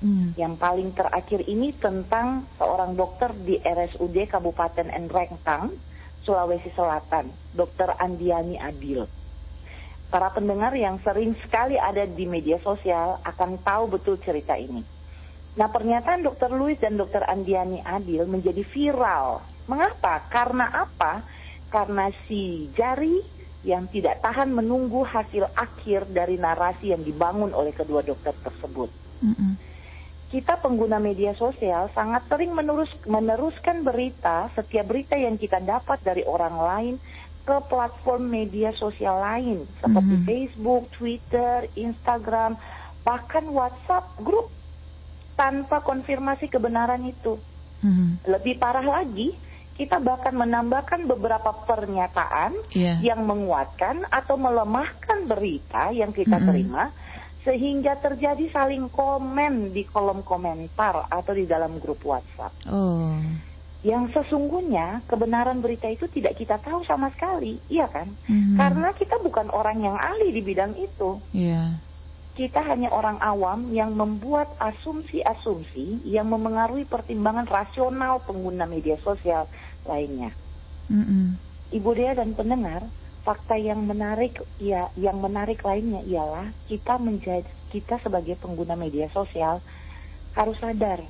Hmm. 0.00 0.32
Yang 0.40 0.56
paling 0.56 0.90
terakhir 0.96 1.44
ini 1.44 1.76
tentang 1.76 2.48
seorang 2.56 2.96
dokter 2.96 3.36
di 3.36 3.60
RSUD 3.60 4.16
Kabupaten 4.24 4.88
Enrengtang, 4.88 5.76
Sulawesi 6.24 6.72
Selatan, 6.72 7.28
Dr. 7.52 7.92
Andiani 8.00 8.56
Adil. 8.56 9.04
Para 10.08 10.32
pendengar 10.32 10.72
yang 10.72 10.96
sering 11.04 11.36
sekali 11.44 11.76
ada 11.76 12.08
di 12.08 12.24
media 12.24 12.56
sosial 12.64 13.20
akan 13.20 13.60
tahu 13.60 14.00
betul 14.00 14.16
cerita 14.18 14.56
ini. 14.56 14.80
Nah 15.58 15.66
pernyataan 15.66 16.22
Dr. 16.22 16.54
Louis 16.54 16.78
dan 16.78 16.94
Dr. 16.94 17.26
Andiani 17.26 17.82
Adil 17.82 18.22
menjadi 18.30 18.62
viral. 18.62 19.42
Mengapa? 19.66 20.30
Karena 20.30 20.70
apa? 20.70 21.26
Karena 21.70 22.10
si 22.26 22.70
jari 22.74 23.18
yang 23.66 23.90
tidak 23.92 24.24
tahan 24.24 24.54
menunggu 24.54 25.04
hasil 25.04 25.50
akhir 25.52 26.08
dari 26.10 26.40
narasi 26.40 26.96
yang 26.96 27.02
dibangun 27.04 27.52
oleh 27.52 27.74
kedua 27.76 28.00
dokter 28.00 28.32
tersebut. 28.40 28.88
Mm 29.20 29.34
-hmm. 29.36 29.52
Kita 30.30 30.62
pengguna 30.62 31.02
media 31.02 31.34
sosial 31.34 31.90
sangat 31.90 32.24
sering 32.30 32.54
menerus, 32.54 32.88
meneruskan 33.04 33.82
berita, 33.82 34.48
setiap 34.54 34.86
berita 34.86 35.18
yang 35.18 35.34
kita 35.34 35.58
dapat 35.58 35.98
dari 36.06 36.22
orang 36.22 36.56
lain 36.56 36.94
ke 37.42 37.56
platform 37.66 38.30
media 38.30 38.70
sosial 38.78 39.18
lain 39.20 39.66
seperti 39.82 40.14
mm 40.14 40.20
-hmm. 40.22 40.28
Facebook, 40.30 40.82
Twitter, 40.94 41.66
Instagram, 41.76 42.56
bahkan 43.04 43.44
WhatsApp 43.50 44.06
grup 44.22 44.48
tanpa 45.40 45.80
konfirmasi 45.80 46.52
kebenaran 46.52 47.00
itu. 47.08 47.40
Hmm. 47.80 48.20
Lebih 48.28 48.60
parah 48.60 48.84
lagi, 48.84 49.32
kita 49.80 49.96
bahkan 49.96 50.36
menambahkan 50.36 51.08
beberapa 51.08 51.56
pernyataan 51.64 52.52
yeah. 52.76 53.00
yang 53.00 53.24
menguatkan 53.24 54.04
atau 54.12 54.36
melemahkan 54.36 55.24
berita 55.24 55.88
yang 55.96 56.12
kita 56.12 56.36
-hmm. 56.36 56.48
terima 56.52 56.84
sehingga 57.40 57.96
terjadi 57.96 58.52
saling 58.52 58.92
komen 58.92 59.72
di 59.72 59.88
kolom 59.88 60.20
komentar 60.20 61.08
atau 61.08 61.32
di 61.32 61.48
dalam 61.48 61.80
grup 61.80 62.04
WhatsApp. 62.04 62.52
Oh. 62.68 63.16
Yang 63.80 64.12
sesungguhnya 64.12 65.00
kebenaran 65.08 65.64
berita 65.64 65.88
itu 65.88 66.04
tidak 66.12 66.36
kita 66.36 66.60
tahu 66.60 66.84
sama 66.84 67.08
sekali, 67.16 67.56
iya 67.72 67.88
kan? 67.88 68.12
-hmm. 68.28 68.60
Karena 68.60 68.92
kita 68.92 69.16
bukan 69.24 69.48
orang 69.48 69.80
yang 69.80 69.96
ahli 69.96 70.36
di 70.36 70.44
bidang 70.44 70.76
itu. 70.76 71.16
Yeah 71.32 71.80
kita 72.40 72.64
hanya 72.64 72.88
orang 72.88 73.20
awam 73.20 73.68
yang 73.68 73.92
membuat 73.92 74.48
asumsi-asumsi 74.56 76.08
yang 76.08 76.32
memengaruhi 76.32 76.88
pertimbangan 76.88 77.44
rasional 77.44 78.24
pengguna 78.24 78.64
media 78.64 78.96
sosial 79.04 79.44
lainnya. 79.84 80.32
Mm 80.88 81.04
-mm. 81.04 81.24
Ibu 81.68 81.90
Dea 81.92 82.16
dan 82.16 82.32
pendengar, 82.32 82.88
fakta 83.28 83.60
yang 83.60 83.84
menarik 83.84 84.40
ya 84.56 84.88
yang 84.96 85.20
menarik 85.20 85.60
lainnya 85.60 86.00
ialah 86.08 86.48
kita 86.64 86.96
menjadi 86.96 87.44
kita 87.68 88.00
sebagai 88.00 88.40
pengguna 88.40 88.72
media 88.72 89.12
sosial 89.12 89.60
harus 90.32 90.56
sadar 90.64 91.04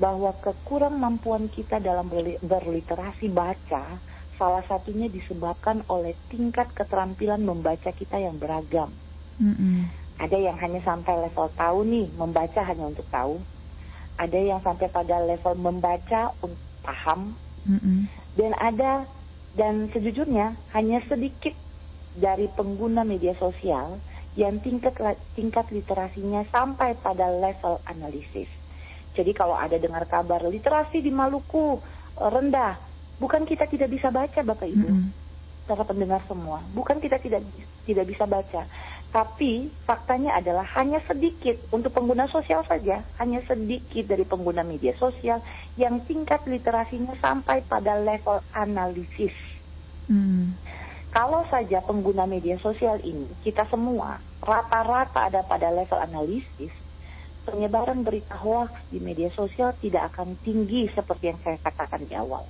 bahwa 0.00 0.32
kekurang 0.40 0.96
mampuan 0.96 1.52
kita 1.52 1.76
dalam 1.76 2.08
berliterasi 2.40 3.28
baca 3.28 4.00
salah 4.40 4.64
satunya 4.64 5.12
disebabkan 5.12 5.84
oleh 5.92 6.16
tingkat 6.32 6.72
keterampilan 6.72 7.44
membaca 7.44 7.92
kita 7.92 8.16
yang 8.16 8.40
beragam. 8.40 8.88
Mm 9.36 9.52
-mm. 9.52 10.03
Ada 10.18 10.38
yang 10.38 10.56
hanya 10.62 10.80
sampai 10.86 11.26
level 11.26 11.50
tahu 11.58 11.78
nih, 11.82 12.06
membaca 12.14 12.60
hanya 12.62 12.84
untuk 12.86 13.06
tahu. 13.10 13.42
Ada 14.14 14.38
yang 14.38 14.60
sampai 14.62 14.86
pada 14.86 15.18
level 15.26 15.54
membaca 15.58 16.30
untuk 16.38 16.60
paham. 16.86 17.34
Mm 17.66 17.78
-hmm. 17.80 17.98
Dan 18.38 18.52
ada 18.58 19.08
dan 19.54 19.90
sejujurnya 19.90 20.54
hanya 20.74 20.98
sedikit 21.06 21.54
dari 22.14 22.46
pengguna 22.54 23.02
media 23.02 23.34
sosial 23.38 23.98
yang 24.34 24.58
tingkat 24.62 24.94
tingkat 25.38 25.66
literasinya 25.70 26.42
sampai 26.50 26.98
pada 26.98 27.30
level 27.30 27.78
analisis. 27.86 28.50
Jadi 29.14 29.30
kalau 29.30 29.54
ada 29.54 29.78
dengar 29.78 30.02
kabar 30.10 30.42
literasi 30.42 30.98
di 30.98 31.10
Maluku 31.14 31.78
eh, 32.18 32.30
rendah, 32.30 32.74
bukan 33.22 33.46
kita 33.46 33.70
tidak 33.70 33.90
bisa 33.90 34.10
baca 34.10 34.42
Bapak 34.42 34.66
Ibu. 34.66 34.88
Mm 34.90 34.98
-hmm. 34.98 35.10
Para 35.64 35.80
pendengar 35.80 36.20
semua, 36.28 36.60
bukan 36.76 37.00
kita 37.00 37.16
tidak 37.24 37.40
tidak 37.88 38.04
bisa 38.04 38.28
baca, 38.28 38.68
tapi 39.14 39.70
faktanya 39.86 40.34
adalah 40.34 40.66
hanya 40.74 40.98
sedikit 41.06 41.54
untuk 41.70 41.94
pengguna 41.94 42.26
sosial 42.26 42.66
saja, 42.66 42.98
hanya 43.22 43.38
sedikit 43.46 44.10
dari 44.10 44.26
pengguna 44.26 44.66
media 44.66 44.90
sosial 44.98 45.38
yang 45.78 46.02
tingkat 46.02 46.42
literasinya 46.50 47.14
sampai 47.22 47.62
pada 47.62 47.94
level 47.94 48.42
analisis. 48.50 49.30
Hmm. 50.10 50.58
Kalau 51.14 51.46
saja 51.46 51.78
pengguna 51.86 52.26
media 52.26 52.58
sosial 52.58 52.98
ini, 53.06 53.30
kita 53.46 53.62
semua 53.70 54.18
rata-rata 54.42 55.30
ada 55.30 55.46
pada 55.46 55.70
level 55.70 56.02
analisis, 56.02 56.74
penyebaran 57.46 58.02
berita 58.02 58.34
hoax 58.34 58.74
di 58.90 58.98
media 58.98 59.30
sosial 59.30 59.78
tidak 59.78 60.10
akan 60.10 60.34
tinggi 60.42 60.90
seperti 60.90 61.30
yang 61.30 61.38
saya 61.46 61.62
katakan 61.62 62.02
di 62.02 62.18
awal. 62.18 62.42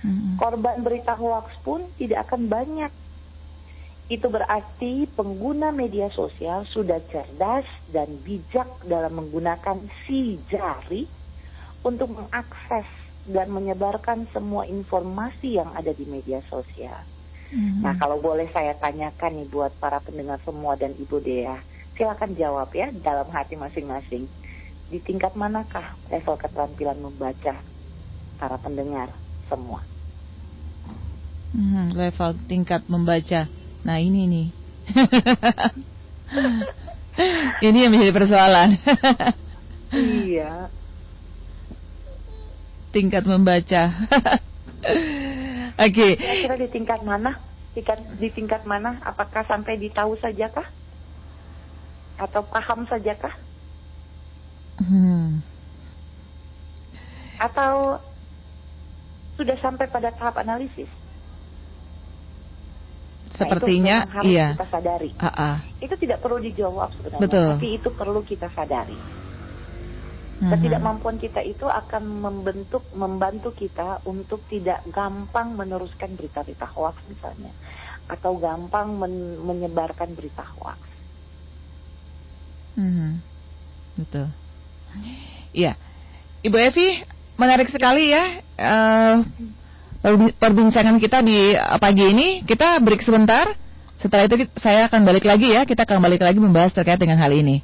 Hmm. 0.00 0.40
Korban 0.40 0.80
berita 0.80 1.12
hoax 1.12 1.60
pun 1.60 1.92
tidak 2.00 2.24
akan 2.24 2.48
banyak 2.48 2.88
itu 4.10 4.26
berarti 4.26 5.06
pengguna 5.14 5.70
media 5.70 6.10
sosial 6.10 6.66
sudah 6.74 6.98
cerdas 7.14 7.62
dan 7.86 8.18
bijak 8.26 8.66
dalam 8.82 9.22
menggunakan 9.22 9.86
si 10.02 10.42
jari 10.50 11.06
untuk 11.86 12.10
mengakses 12.10 12.90
dan 13.22 13.54
menyebarkan 13.54 14.26
semua 14.34 14.66
informasi 14.66 15.62
yang 15.62 15.70
ada 15.78 15.94
di 15.94 16.10
media 16.10 16.42
sosial. 16.50 17.06
Hmm. 17.54 17.86
Nah, 17.86 17.94
kalau 18.02 18.18
boleh 18.18 18.50
saya 18.50 18.74
tanyakan 18.82 19.46
nih 19.46 19.48
buat 19.48 19.78
para 19.78 20.02
pendengar 20.02 20.42
semua 20.42 20.74
dan 20.74 20.98
Ibu 20.98 21.22
Dea, 21.22 21.62
silakan 21.94 22.34
jawab 22.34 22.74
ya 22.74 22.90
dalam 22.90 23.30
hati 23.30 23.54
masing-masing. 23.54 24.26
Di 24.90 24.98
tingkat 25.06 25.38
manakah 25.38 25.94
level 26.10 26.34
keterampilan 26.34 26.98
membaca 26.98 27.62
para 28.34 28.56
pendengar 28.58 29.14
semua? 29.46 29.86
Hmm, 31.54 31.94
level 31.94 32.42
tingkat 32.50 32.82
membaca. 32.90 33.59
Nah, 33.80 33.96
ini 33.96 34.20
nih. 34.28 34.46
ini 37.66 37.78
yang 37.80 37.92
menjadi 37.92 38.12
persoalan. 38.12 38.76
iya. 39.96 40.68
Tingkat 42.90 43.24
membaca. 43.24 43.82
Oke. 45.80 46.18
Okay. 46.18 46.58
Di 46.58 46.68
tingkat 46.68 47.00
mana? 47.06 47.38
Tingkat 47.72 47.98
di 48.18 48.28
tingkat 48.34 48.66
mana? 48.66 48.98
Apakah 49.06 49.46
sampai 49.46 49.78
ditahu 49.78 50.18
saja 50.18 50.50
kah? 50.50 50.66
Atau 52.20 52.44
paham 52.50 52.84
saja 52.90 53.14
kah? 53.16 53.32
Hmm. 54.82 55.40
Atau 57.40 58.02
sudah 59.40 59.56
sampai 59.64 59.88
pada 59.88 60.12
tahap 60.12 60.36
analisis? 60.36 60.99
Sepertinya 63.30 64.04
nah, 64.04 64.22
itu 64.26 64.34
iya. 64.34 64.48
kita 64.58 64.68
sadari. 64.68 65.10
Uh 65.14 65.26
-uh. 65.30 65.56
Itu 65.78 65.94
tidak 65.96 66.18
perlu 66.18 66.38
dijawab 66.42 66.90
sebenarnya, 66.98 67.22
Betul. 67.22 67.48
tapi 67.56 67.68
itu 67.78 67.88
perlu 67.94 68.20
kita 68.26 68.48
sadari. 68.52 68.98
Ketidakmampuan 70.40 71.20
kita 71.20 71.44
itu 71.44 71.68
akan 71.68 72.24
membentuk, 72.24 72.80
membantu 72.96 73.52
kita 73.52 74.00
untuk 74.08 74.40
tidak 74.48 74.80
gampang 74.88 75.52
meneruskan 75.52 76.16
berita-berita 76.16 76.64
hoax 76.64 76.96
misalnya, 77.12 77.52
atau 78.08 78.40
gampang 78.40 78.96
men 78.96 79.36
menyebarkan 79.44 80.16
berita 80.16 80.40
hoax. 80.56 80.80
Hmm. 82.80 83.20
Betul. 84.00 84.32
Iya, 85.52 85.76
Ibu 86.40 86.56
Evi, 86.56 87.04
menarik 87.36 87.68
sekali 87.68 88.08
ya 88.08 88.40
uh, 88.56 89.20
perbincangan 90.36 90.96
kita 90.96 91.20
di 91.20 91.52
pagi 91.56 92.04
ini. 92.08 92.28
Kita 92.44 92.80
break 92.80 93.04
sebentar. 93.04 93.52
Setelah 94.00 94.24
itu 94.24 94.48
saya 94.56 94.88
akan 94.88 95.04
balik 95.04 95.28
lagi 95.28 95.52
ya. 95.52 95.68
Kita 95.68 95.84
akan 95.84 96.00
balik 96.00 96.24
lagi 96.24 96.40
membahas 96.40 96.72
terkait 96.72 96.96
dengan 96.96 97.20
hal 97.20 97.32
ini. 97.36 97.60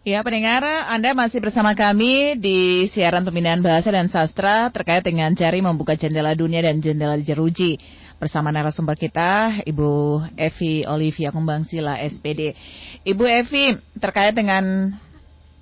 Ya, 0.00 0.24
pendengar, 0.24 0.64
Anda 0.88 1.12
masih 1.12 1.44
bersama 1.44 1.76
kami 1.76 2.32
di 2.40 2.88
siaran 2.88 3.20
pembinaan 3.20 3.60
bahasa 3.60 3.92
dan 3.92 4.08
sastra 4.08 4.72
terkait 4.72 5.04
dengan 5.04 5.28
cari 5.36 5.60
membuka 5.60 5.92
jendela 5.92 6.32
dunia 6.32 6.64
dan 6.64 6.80
jendela 6.80 7.20
jeruji. 7.20 7.76
Bersama 8.16 8.48
narasumber 8.48 8.96
kita, 8.96 9.60
Ibu 9.60 10.24
Evi 10.40 10.88
Olivia 10.88 11.28
Kumbangsila, 11.28 12.00
SPD. 12.00 12.56
Ibu 13.04 13.24
Evi, 13.28 13.76
terkait 14.00 14.32
dengan... 14.32 14.96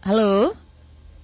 Halo? 0.07 0.55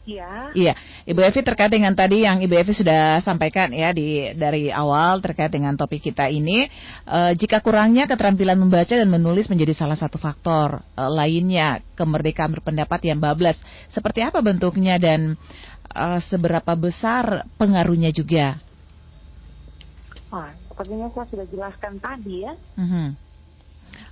Iya. 0.05 0.53
Iya, 0.53 0.73
Ibu 1.09 1.21
Evi 1.25 1.41
terkait 1.41 1.73
dengan 1.73 1.97
tadi 1.97 2.29
yang 2.29 2.45
Ibu 2.45 2.53
Evi 2.53 2.77
sudah 2.77 3.25
sampaikan 3.25 3.73
ya 3.73 3.89
di 3.97 4.37
dari 4.37 4.69
awal 4.69 5.25
terkait 5.25 5.49
dengan 5.49 5.73
topik 5.81 6.05
kita 6.05 6.29
ini, 6.29 6.69
e, 7.09 7.19
jika 7.41 7.65
kurangnya 7.65 8.05
keterampilan 8.05 8.61
membaca 8.61 8.93
dan 8.93 9.09
menulis 9.09 9.49
menjadi 9.49 9.73
salah 9.73 9.97
satu 9.97 10.21
faktor 10.21 10.85
e, 10.93 11.03
lainnya 11.09 11.81
kemerdekaan 11.97 12.53
berpendapat 12.53 13.01
yang 13.09 13.17
bablas. 13.17 13.57
Seperti 13.89 14.21
apa 14.21 14.45
bentuknya 14.45 15.01
dan 15.01 15.41
e, 15.89 16.07
seberapa 16.29 16.77
besar 16.77 17.49
pengaruhnya 17.57 18.13
juga? 18.13 18.61
Wah, 20.29 20.53
sepertinya 20.69 21.09
saya 21.17 21.27
sudah 21.33 21.47
jelaskan 21.49 21.97
tadi 21.97 22.45
ya. 22.45 22.53
Mm 22.77 22.89
-hmm. 22.93 23.09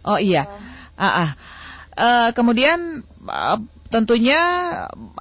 Oh 0.02 0.18
iya, 0.18 0.48
uh, 0.98 1.05
ah, 1.05 1.07
ah. 1.07 1.31
Uh, 1.92 2.28
kemudian 2.33 3.05
uh, 3.28 3.59
tentunya 3.92 4.40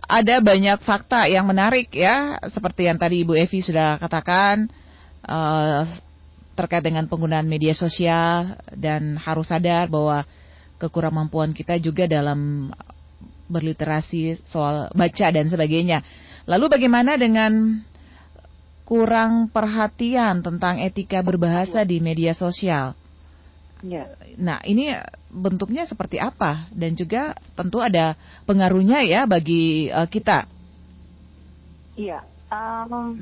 ada 0.08 0.36
banyak 0.40 0.80
fakta 0.82 1.28
yang 1.28 1.44
menarik 1.46 1.92
ya, 1.92 2.40
seperti 2.48 2.88
yang 2.88 2.96
tadi 2.96 3.28
Ibu 3.28 3.36
Evi 3.36 3.60
sudah 3.60 4.00
katakan 4.00 4.72
uh, 5.28 5.84
terkait 6.56 6.82
dengan 6.82 7.06
penggunaan 7.12 7.46
media 7.46 7.76
sosial 7.76 8.56
dan 8.72 9.20
harus 9.20 9.52
sadar 9.52 9.92
bahwa 9.92 10.24
kekurang 10.80 11.14
mampuan 11.14 11.52
kita 11.52 11.76
juga 11.78 12.08
dalam 12.08 12.72
berliterasi 13.52 14.40
soal 14.48 14.88
baca 14.96 15.28
dan 15.30 15.52
sebagainya. 15.52 16.02
Lalu 16.48 16.72
bagaimana 16.72 17.20
dengan 17.20 17.84
kurang 18.88 19.52
perhatian 19.52 20.42
tentang 20.42 20.80
etika 20.80 21.20
berbahasa 21.20 21.84
di 21.84 22.00
media 22.00 22.32
sosial? 22.32 22.96
Ya. 23.82 24.14
Nah, 24.38 24.62
ini 24.62 24.94
bentuknya 25.34 25.90
seperti 25.90 26.22
apa 26.22 26.70
dan 26.70 26.94
juga 26.94 27.34
tentu 27.58 27.82
ada 27.82 28.14
pengaruhnya 28.46 29.02
ya 29.02 29.26
bagi 29.26 29.90
uh, 29.90 30.06
kita. 30.06 30.46
Iya. 31.98 32.22
Um, 32.52 33.18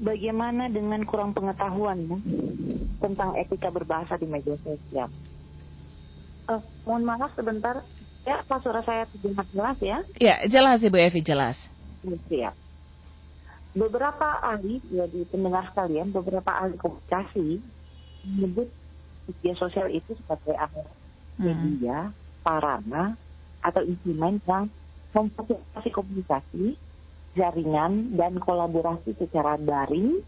bagaimana 0.00 0.72
dengan 0.72 1.04
kurang 1.04 1.36
pengetahuan 1.36 2.08
ya, 2.08 2.18
tentang 3.04 3.36
etika 3.36 3.68
berbahasa 3.68 4.16
di 4.16 4.24
media 4.24 4.56
sosial? 4.64 5.12
Uh, 6.48 6.62
mohon 6.88 7.04
maaf 7.04 7.36
sebentar. 7.36 7.84
Ya, 8.20 8.44
apa 8.44 8.60
suara 8.60 8.84
saya 8.84 9.08
terdengar 9.08 9.48
jelas 9.48 9.78
ya? 9.80 9.98
Ya, 10.20 10.36
jelas 10.44 10.84
Ibu 10.84 10.96
Evi, 10.96 11.24
jelas. 11.24 11.56
Siap. 12.04 12.52
Beberapa 13.72 14.44
ahli, 14.44 14.80
ya 14.92 15.08
di 15.08 15.24
pendengar 15.24 15.72
sekalian, 15.72 16.12
beberapa 16.12 16.52
ahli 16.52 16.76
komunikasi 16.76 17.64
menyebut 18.26 18.68
media 19.30 19.54
sosial 19.54 19.86
itu 19.94 20.12
sebagai 20.18 20.58
alat 20.58 20.88
hmm. 21.38 21.46
media, 21.46 22.10
sarana, 22.42 23.14
atau 23.62 23.82
instrumen 23.86 24.42
yang 24.44 24.66
memfasilitasi 25.14 25.90
komunikasi, 25.94 26.66
jaringan, 27.38 28.18
dan 28.18 28.42
kolaborasi 28.42 29.14
secara 29.14 29.54
daring 29.56 30.18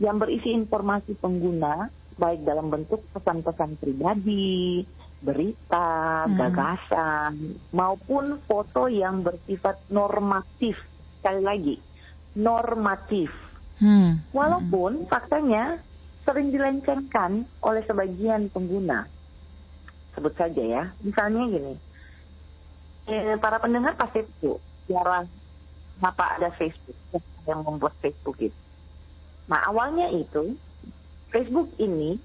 yang 0.00 0.16
berisi 0.16 0.50
informasi 0.50 1.14
pengguna 1.20 1.92
baik 2.20 2.44
dalam 2.44 2.68
bentuk 2.68 3.00
pesan-pesan 3.16 3.80
pribadi, 3.80 4.84
berita, 5.24 6.28
hmm. 6.28 6.36
gagasan, 6.36 7.32
maupun 7.72 8.40
foto 8.44 8.92
yang 8.92 9.24
bersifat 9.24 9.80
normatif. 9.88 10.76
Sekali 11.20 11.40
lagi, 11.40 11.76
normatif. 12.36 13.32
Hmm. 13.80 14.20
Walaupun 14.36 15.08
faktanya 15.08 15.80
sering 16.24 16.52
dilencengkan 16.52 17.48
oleh 17.64 17.82
sebagian 17.88 18.52
pengguna. 18.52 19.08
Sebut 20.14 20.34
saja 20.36 20.62
ya, 20.62 20.82
misalnya 21.00 21.46
gini, 21.48 21.74
eh, 23.08 23.38
para 23.38 23.62
pendengar 23.62 23.94
pasti 23.94 24.26
itu 24.26 24.58
jarang 24.90 25.30
kenapa 25.98 26.40
ada 26.40 26.48
Facebook 26.56 26.96
yang 27.46 27.60
membuat 27.62 27.94
Facebook 28.00 28.36
itu. 28.40 28.56
Nah 29.50 29.66
awalnya 29.66 30.08
itu 30.14 30.54
Facebook 31.30 31.70
ini 31.78 32.18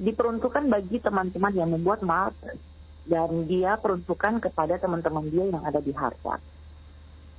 diperuntukkan 0.00 0.70
bagi 0.70 0.98
teman-teman 1.02 1.52
yang 1.52 1.70
membuat 1.74 2.00
market 2.00 2.56
dan 3.04 3.44
dia 3.50 3.76
peruntukan 3.76 4.40
kepada 4.40 4.78
teman-teman 4.78 5.28
dia 5.28 5.44
yang 5.50 5.62
ada 5.66 5.82
di 5.82 5.92
Harvard. 5.92 6.40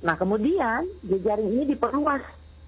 Nah 0.02 0.14
kemudian 0.18 0.86
jejaring 1.02 1.48
ini 1.48 1.64
diperluas 1.74 2.22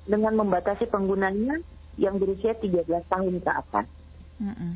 dengan 0.05 0.37
membatasi 0.41 0.89
penggunanya 0.89 1.61
yang 2.01 2.19
berusia 2.19 2.55
13 2.59 2.87
tahun 3.07 3.35
ke 3.41 3.51
atas. 3.51 3.87
Mm 4.41 4.55
-mm. 4.55 4.71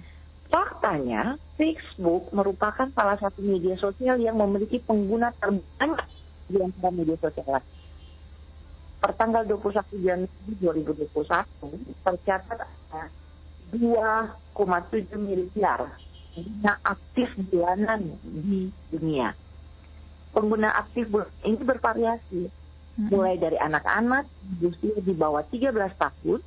Faktanya, 0.48 1.36
Facebook 1.60 2.32
merupakan 2.32 2.88
salah 2.96 3.20
satu 3.20 3.44
media 3.44 3.76
sosial 3.76 4.16
yang 4.16 4.40
memiliki 4.40 4.80
pengguna 4.80 5.28
terbanyak 5.36 6.08
di 6.48 6.56
antara 6.56 6.88
media 6.88 7.16
sosial 7.20 7.44
lain. 7.44 7.68
Pertanggal 8.98 9.44
21 9.44 10.00
Januari 10.00 10.52
2021 10.58 12.02
tercatat 12.02 12.58
ada 12.64 13.02
2,7 13.70 15.14
miliar 15.20 15.86
pengguna 16.32 16.72
aktif 16.86 17.28
bulanan 17.50 18.02
di 18.22 18.70
dunia. 18.94 19.34
Pengguna 20.32 20.70
aktif 20.80 21.10
ini 21.44 21.62
bervariasi, 21.62 22.42
mulai 23.10 23.38
dari 23.38 23.58
anak-anak 23.58 24.26
berusia 24.58 24.96
di 25.02 25.14
bawah 25.14 25.42
13 25.46 25.74
tahun 25.98 26.40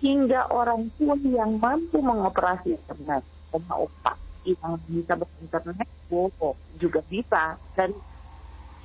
hingga 0.00 0.52
orang 0.52 0.92
tua 1.00 1.16
yang 1.24 1.56
mampu 1.56 2.00
mengoperasi 2.00 2.76
internet, 2.76 3.24
sama 3.52 3.88
opak 3.88 4.16
yang 4.46 4.78
bisa 4.86 5.18
berinternet, 5.18 5.88
wow, 6.12 6.54
juga 6.78 7.00
bisa. 7.08 7.58
Dan 7.74 7.96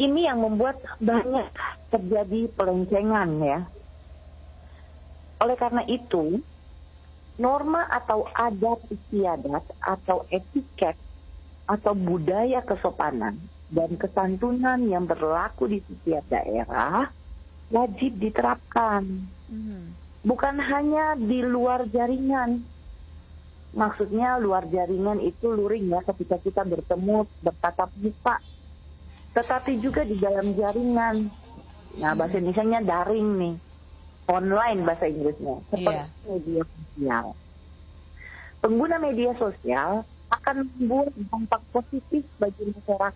ini 0.02 0.26
yang 0.26 0.42
membuat 0.42 0.82
banyak 0.98 1.52
terjadi 1.94 2.50
pelencengan 2.56 3.30
ya. 3.44 3.60
Oleh 5.42 5.58
karena 5.58 5.84
itu, 5.90 6.42
norma 7.42 7.86
atau 7.90 8.26
adat 8.34 8.82
istiadat 8.90 9.66
atau 9.82 10.26
etiket 10.30 10.98
atau 11.66 11.94
budaya 11.96 12.62
kesopanan 12.66 13.38
dan 13.72 13.96
kesantunan 13.96 14.84
yang 14.86 15.08
berlaku 15.08 15.72
di 15.72 15.80
setiap 15.88 16.26
daerah 16.28 17.08
wajib 17.72 18.20
diterapkan. 18.20 19.32
Mm-hmm. 19.48 19.84
Bukan 20.22 20.56
hanya 20.62 21.18
di 21.18 21.42
luar 21.42 21.90
jaringan. 21.90 22.62
Maksudnya 23.72 24.38
luar 24.38 24.68
jaringan 24.68 25.18
itu 25.24 25.48
luring 25.50 25.90
ya 25.90 26.04
ketika 26.14 26.38
kita 26.38 26.62
bertemu 26.62 27.26
bertatap 27.42 27.90
muka. 27.98 28.38
Tetapi 29.34 29.80
juga 29.82 30.06
di 30.06 30.20
dalam 30.20 30.54
jaringan. 30.54 31.32
Nah 31.98 32.12
bahasa 32.14 32.38
mm-hmm. 32.38 32.52
Indonesia 32.54 32.82
daring 32.86 33.28
nih. 33.40 33.56
Online 34.30 34.80
bahasa 34.86 35.06
Inggrisnya. 35.10 35.56
Seperti 35.74 35.90
yeah. 35.90 36.08
media 36.30 36.62
sosial. 36.68 37.26
Pengguna 38.62 38.96
media 39.02 39.32
sosial 39.42 40.06
akan 40.32 40.56
membuat 40.78 41.12
dampak 41.18 41.62
positif 41.74 42.24
bagi 42.38 42.72
masyarakat 42.72 43.16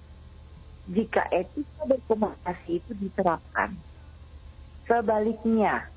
jika 0.86 1.24
etika 1.34 1.82
berkomunikasi 1.86 2.82
itu 2.82 2.92
diterapkan. 2.98 3.74
Sebaliknya, 4.86 5.90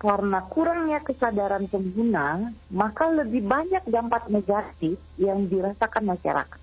karena 0.00 0.40
kurangnya 0.48 1.04
kesadaran 1.04 1.68
pengguna, 1.68 2.56
maka 2.72 3.04
lebih 3.12 3.44
banyak 3.44 3.84
dampak 3.84 4.32
negatif 4.32 4.96
yang 5.20 5.44
dirasakan 5.44 6.16
masyarakat. 6.16 6.60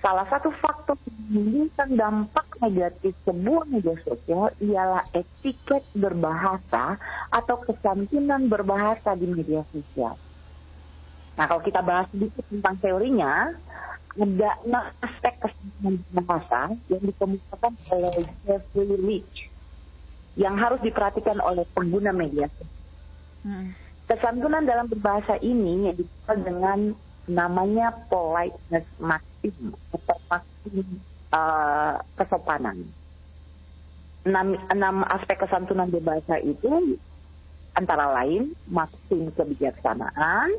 Salah 0.00 0.26
satu 0.32 0.48
faktor 0.58 0.96
menimbulkan 1.28 1.92
dampak 1.94 2.48
negatif 2.58 3.12
sebuah 3.28 3.68
media 3.68 3.94
sosial 4.02 4.50
ialah 4.64 5.04
etiket 5.12 5.84
berbahasa 5.92 6.96
atau 7.30 7.60
kesantunan 7.68 8.48
berbahasa 8.48 9.12
di 9.14 9.28
media 9.28 9.62
sosial. 9.70 10.16
Nah, 11.36 11.44
kalau 11.46 11.60
kita 11.60 11.84
bahas 11.84 12.08
sedikit 12.10 12.48
tentang 12.48 12.80
teorinya, 12.80 13.52
ada 14.16 14.50
enam 14.64 14.84
aspek 15.04 15.36
kesantunan 15.36 16.00
berbahasa 16.16 16.74
yang 16.88 17.02
dikemukakan 17.04 17.72
oleh 17.92 18.24
Jeffrey 18.48 18.96
Leach 18.96 19.51
yang 20.36 20.56
harus 20.56 20.80
diperhatikan 20.80 21.38
oleh 21.44 21.64
pengguna 21.76 22.10
media. 22.12 22.48
Hmm. 23.44 23.76
Kesantunan 24.08 24.64
dalam 24.64 24.88
berbahasa 24.88 25.36
ini 25.40 25.88
yang 25.88 25.96
dikenal 25.96 26.36
dengan 26.44 26.78
namanya 27.28 27.94
politeness 28.10 28.86
maxim 28.98 29.76
atau 29.94 30.18
maxim 30.28 30.86
uh, 31.30 32.00
kesopanan. 32.18 32.82
Enam, 34.22 34.54
enam 34.70 35.02
aspek 35.10 35.42
kesantunan 35.42 35.90
berbahasa 35.90 36.38
itu 36.38 36.98
antara 37.74 38.12
lain 38.22 38.54
maksim 38.70 39.34
kebijaksanaan, 39.34 40.54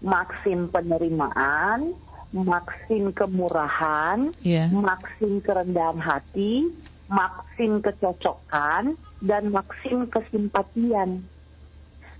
maksim 0.00 0.72
penerimaan, 0.72 1.92
maksim 2.32 3.12
kemurahan, 3.12 4.32
yeah. 4.40 4.72
maksim 4.72 5.44
kerendahan 5.44 6.00
hati, 6.00 6.72
maksim 7.08 7.84
kecocokan, 7.84 8.96
dan 9.24 9.42
maksim 9.52 10.08
kesimpatian. 10.12 11.24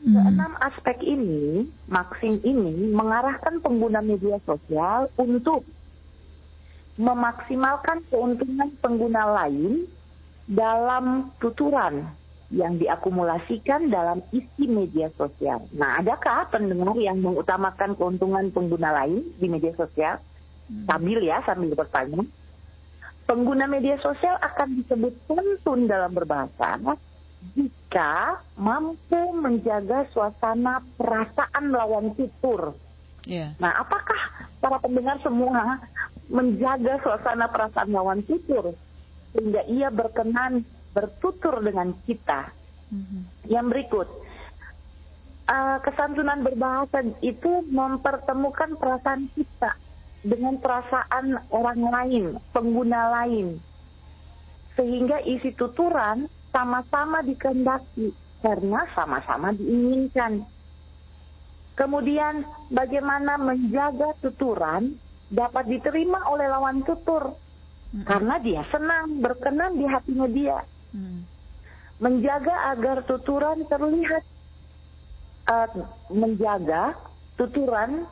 Hmm. 0.04 0.12
Keenam 0.12 0.52
aspek 0.60 1.00
ini, 1.04 1.68
maksim 1.88 2.40
ini 2.44 2.92
mengarahkan 2.92 3.60
pengguna 3.64 4.04
media 4.04 4.36
sosial 4.44 5.08
untuk 5.16 5.64
memaksimalkan 7.00 8.04
keuntungan 8.12 8.70
pengguna 8.78 9.24
lain 9.44 9.88
dalam 10.44 11.32
tuturan 11.40 12.04
yang 12.52 12.76
diakumulasikan 12.78 13.88
dalam 13.88 14.20
isi 14.30 14.68
media 14.68 15.10
sosial. 15.16 15.64
Nah, 15.72 16.04
adakah 16.04 16.52
pendengar 16.52 16.94
yang 17.00 17.18
mengutamakan 17.18 17.96
keuntungan 17.96 18.52
pengguna 18.52 18.92
lain 18.92 19.24
di 19.40 19.46
media 19.48 19.72
sosial? 19.74 20.20
Hmm. 20.68 20.84
Sambil 20.86 21.24
ya, 21.24 21.40
sambil 21.48 21.72
bertanya 21.72 22.22
pengguna 23.24 23.64
media 23.64 23.96
sosial 24.00 24.36
akan 24.40 24.84
disebut 24.84 25.14
tuntun 25.28 25.88
dalam 25.88 26.12
berbahasa 26.12 26.80
jika 27.52 28.40
mampu 28.56 29.20
menjaga 29.36 30.08
suasana 30.16 30.80
perasaan 30.96 31.68
lawan 31.68 32.16
tutur. 32.16 32.72
Yeah. 33.28 33.56
Nah, 33.60 33.84
apakah 33.84 34.48
para 34.60 34.80
pendengar 34.80 35.20
semua 35.20 35.80
menjaga 36.28 37.00
suasana 37.04 37.48
perasaan 37.52 37.92
lawan 37.92 38.24
tutur 38.24 38.72
sehingga 39.36 39.64
ia 39.68 39.92
berkenan 39.92 40.64
bertutur 40.96 41.60
dengan 41.60 41.92
kita? 42.08 42.48
Mm-hmm. 42.92 43.22
Yang 43.48 43.66
berikut, 43.72 44.08
uh, 45.48 45.76
kesantunan 45.84 46.40
berbahasa 46.44 47.04
itu 47.20 47.64
mempertemukan 47.68 48.76
perasaan 48.76 49.28
kita 49.36 49.76
dengan 50.24 50.56
perasaan 50.56 51.36
orang 51.52 51.80
lain, 51.84 52.24
pengguna 52.56 53.12
lain. 53.20 53.60
Sehingga 54.74 55.20
isi 55.22 55.52
tuturan 55.54 56.26
sama-sama 56.50 57.20
dikehendaki 57.22 58.10
karena 58.40 58.88
sama-sama 58.96 59.52
diinginkan. 59.52 60.48
Kemudian 61.76 62.42
bagaimana 62.72 63.36
menjaga 63.36 64.16
tuturan 64.24 64.96
dapat 65.28 65.66
diterima 65.68 66.22
oleh 66.30 66.46
lawan 66.46 66.86
tutur 66.86 67.34
hmm. 67.92 68.06
karena 68.06 68.38
dia 68.38 68.62
senang 68.70 69.20
berkenan 69.20 69.76
di 69.76 69.84
hatinya 69.84 70.28
dia. 70.30 70.58
Hmm. 70.94 71.26
Menjaga 71.98 72.74
agar 72.74 73.02
tuturan 73.06 73.66
terlihat 73.66 74.24
uh, 75.50 75.68
menjaga 76.10 76.94
tuturan 77.34 78.06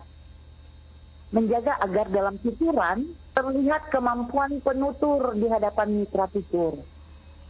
menjaga 1.33 1.81
agar 1.81 2.13
dalam 2.13 2.37
tuturan 2.45 3.17
terlihat 3.33 3.89
kemampuan 3.89 4.61
penutur 4.61 5.33
di 5.33 5.49
hadapan 5.49 6.05
mitra 6.05 6.29
tutur. 6.29 6.77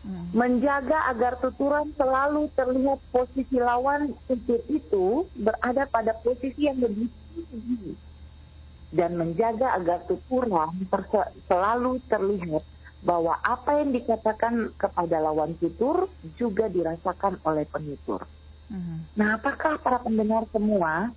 Hmm. 0.03 0.31
Menjaga 0.35 1.11
agar 1.15 1.39
tuturan 1.39 1.95
selalu 1.95 2.51
terlihat 2.59 2.99
posisi 3.15 3.59
lawan 3.59 4.15
tutur 4.27 4.63
itu 4.67 5.27
berada 5.39 5.87
pada 5.91 6.15
posisi 6.23 6.67
yang 6.67 6.79
lebih 6.79 7.11
tinggi. 7.35 7.95
Dan 8.95 9.19
menjaga 9.19 9.79
agar 9.79 10.07
tuturan 10.07 10.75
selalu 11.47 12.03
terlihat 12.07 12.63
bahwa 13.03 13.35
apa 13.43 13.83
yang 13.83 13.91
dikatakan 13.91 14.71
kepada 14.79 15.19
lawan 15.19 15.59
tutur 15.59 16.07
juga 16.39 16.71
dirasakan 16.71 17.43
oleh 17.43 17.67
penutur. 17.67 18.23
Hmm. 18.71 19.07
Nah, 19.19 19.43
apakah 19.43 19.83
para 19.83 19.99
pendengar 20.03 20.47
semua 20.55 21.11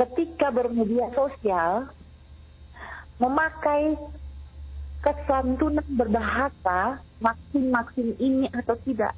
ketika 0.00 0.48
bermedia 0.48 1.12
sosial 1.12 1.92
memakai 3.20 4.00
kesantunan 5.04 5.84
berbahasa 5.92 7.04
maksim-maksim 7.20 8.16
ini 8.16 8.48
atau 8.56 8.80
tidak. 8.80 9.12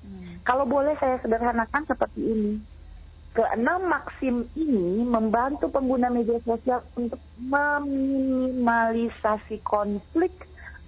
Hmm. 0.00 0.40
Kalau 0.48 0.64
boleh 0.64 0.96
saya 0.96 1.20
sederhanakan 1.20 1.84
seperti 1.84 2.24
ini. 2.24 2.56
Keenam 3.36 3.92
maksim 3.92 4.48
ini 4.56 5.04
membantu 5.04 5.68
pengguna 5.68 6.08
media 6.08 6.40
sosial 6.42 6.82
untuk 6.96 7.20
meminimalisasi 7.36 9.60
konflik 9.62 10.32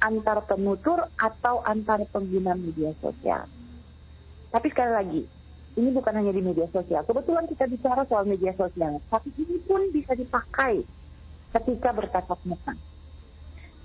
antar 0.00 0.48
penutur 0.48 1.04
atau 1.20 1.60
antar 1.68 2.00
pengguna 2.08 2.56
media 2.56 2.96
sosial. 3.04 3.44
Tapi 4.50 4.66
sekali 4.72 4.90
lagi, 4.90 5.22
ini 5.80 5.90
bukan 5.96 6.12
hanya 6.12 6.36
di 6.36 6.44
media 6.44 6.68
sosial. 6.68 7.00
Kebetulan 7.08 7.48
kita 7.48 7.64
bicara 7.64 8.04
soal 8.04 8.28
media 8.28 8.52
sosial, 8.54 9.00
tapi 9.08 9.32
ini 9.40 9.56
pun 9.64 9.88
bisa 9.88 10.12
dipakai 10.12 10.84
ketika 11.56 11.90
bertatap 11.96 12.38
muka. 12.44 12.76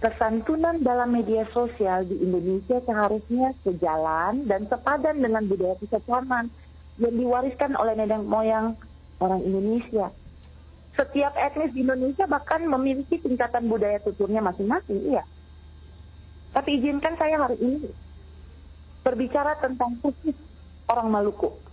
Kesantunan 0.04 0.84
dalam 0.84 1.16
media 1.16 1.48
sosial 1.56 2.04
di 2.04 2.20
Indonesia 2.20 2.84
seharusnya 2.84 3.56
sejalan 3.64 4.44
dan 4.46 4.68
sepadan 4.68 5.24
dengan 5.24 5.48
budaya 5.48 5.80
kesopanan 5.80 6.52
yang 7.00 7.16
diwariskan 7.16 7.74
oleh 7.80 7.96
nenek 7.96 8.22
moyang 8.28 8.76
orang 9.24 9.42
Indonesia. 9.42 10.12
Setiap 11.00 11.34
etnis 11.40 11.72
di 11.72 11.88
Indonesia 11.88 12.28
bahkan 12.28 12.68
memiliki 12.68 13.20
tingkatan 13.24 13.72
budaya 13.72 14.04
tuturnya 14.04 14.44
masing-masing, 14.44 15.16
iya. 15.16 15.24
Tapi 16.52 16.80
izinkan 16.80 17.16
saya 17.16 17.40
hari 17.40 17.60
ini 17.60 17.88
berbicara 19.04 19.60
tentang 19.60 19.96
khusus 20.04 20.36
orang 20.88 21.12
Maluku 21.12 21.65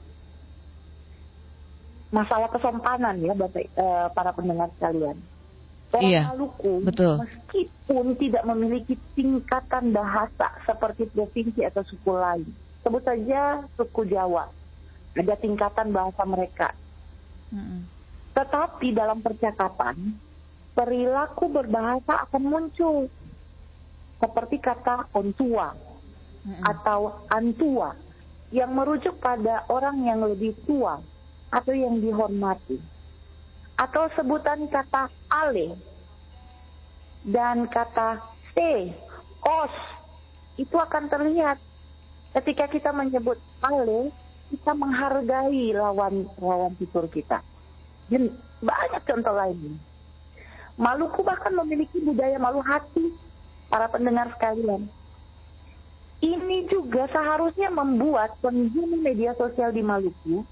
masalah 2.12 2.52
kesompanan 2.52 3.16
ya 3.24 3.32
Bapak, 3.32 3.66
uh, 3.74 4.06
para 4.12 4.30
pendengar 4.36 4.68
sekalian. 4.76 5.16
Orang 5.92 6.08
iya, 6.08 6.32
Maluku 6.32 6.80
betul. 6.88 7.20
meskipun 7.20 8.16
tidak 8.16 8.44
memiliki 8.48 8.96
tingkatan 9.12 9.92
bahasa 9.92 10.48
seperti 10.64 11.08
provinsi 11.12 11.68
atau 11.68 11.84
suku 11.84 12.12
lain, 12.16 12.48
sebut 12.80 13.04
saja 13.04 13.60
suku 13.76 14.08
Jawa, 14.08 14.48
ada 15.12 15.34
tingkatan 15.36 15.92
bahasa 15.92 16.22
mereka. 16.24 16.72
Mm-hmm. 17.52 17.80
Tetapi 18.32 18.88
dalam 18.96 19.20
percakapan, 19.20 20.16
perilaku 20.72 21.52
berbahasa 21.52 22.24
akan 22.28 22.42
muncul 22.44 23.12
seperti 24.16 24.64
kata 24.64 25.12
ontua 25.12 25.76
mm-hmm. 25.76 26.62
atau 26.72 27.20
antua 27.28 27.92
yang 28.48 28.72
merujuk 28.72 29.20
pada 29.20 29.68
orang 29.68 30.08
yang 30.08 30.24
lebih 30.24 30.56
tua 30.64 31.04
atau 31.52 31.72
yang 31.76 32.00
dihormati. 32.00 32.80
Atau 33.76 34.08
sebutan 34.16 34.64
kata 34.72 35.12
ale 35.28 35.76
dan 37.28 37.68
kata 37.68 38.18
stay, 38.50 38.90
os, 39.44 39.74
itu 40.56 40.74
akan 40.74 41.12
terlihat. 41.12 41.60
Ketika 42.32 42.64
kita 42.72 42.90
menyebut 42.96 43.36
ale, 43.60 44.08
kita 44.48 44.72
menghargai 44.72 45.76
lawan 45.76 46.24
lawan 46.40 46.72
fitur 46.80 47.04
kita. 47.12 47.44
Dan 48.08 48.32
banyak 48.64 49.02
contoh 49.04 49.36
lain. 49.36 49.76
Maluku 50.80 51.20
bahkan 51.20 51.52
memiliki 51.52 52.00
budaya 52.00 52.40
malu 52.40 52.64
hati 52.64 53.12
para 53.68 53.92
pendengar 53.92 54.32
sekalian. 54.32 54.88
Ini 56.22 56.70
juga 56.70 57.10
seharusnya 57.12 57.68
membuat 57.68 58.38
pengguna 58.40 58.96
media 58.96 59.36
sosial 59.36 59.74
di 59.74 59.82
Maluku 59.82 60.46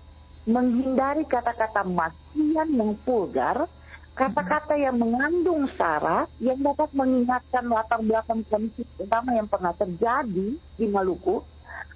menghindari 0.49 1.29
kata-kata 1.29 1.85
masian 1.85 2.69
yang 2.73 2.97
vulgar, 3.05 3.69
kata-kata 4.17 4.77
yang 4.77 4.97
mengandung 4.97 5.69
sara 5.77 6.25
yang 6.41 6.61
dapat 6.61 6.89
mengingatkan 6.93 7.65
latar 7.69 8.01
belakang 8.01 8.45
kondisi 8.49 8.85
utama 9.01 9.37
yang 9.37 9.49
pernah 9.49 9.73
terjadi 9.77 10.57
di 10.57 10.87
Maluku, 10.89 11.45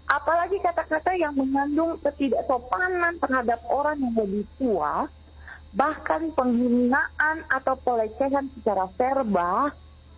apalagi 0.09 0.61
kata-kata 0.61 1.17
yang 1.17 1.37
mengandung 1.37 1.97
ketidaksopanan 2.05 3.17
terhadap 3.21 3.61
orang 3.73 4.01
yang 4.01 4.15
lebih 4.17 4.45
tua, 4.61 5.09
bahkan 5.73 6.31
penghinaan 6.37 7.45
atau 7.49 7.75
pelecehan 7.81 8.49
secara 8.61 8.89
verbal 8.95 9.73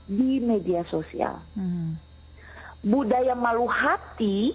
di 0.06 0.38
media 0.38 0.86
sosial. 0.90 1.42
Hmm. 1.54 1.98
Budaya 2.86 3.34
malu 3.34 3.66
hati 3.66 4.54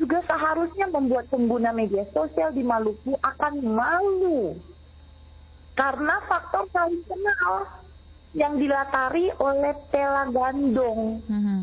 juga 0.00 0.24
seharusnya 0.24 0.88
membuat 0.88 1.28
pengguna 1.28 1.70
media 1.70 2.02
sosial 2.10 2.50
di 2.52 2.64
Maluku 2.64 3.16
akan 3.20 3.54
malu 3.60 4.56
karena 5.72 6.20
faktor 6.28 6.68
saling 6.72 7.00
kenal 7.08 7.68
yang 8.32 8.56
dilatari 8.56 9.28
oleh 9.40 9.76
tela 9.92 10.28
gandong 10.32 11.20
hmm. 11.28 11.60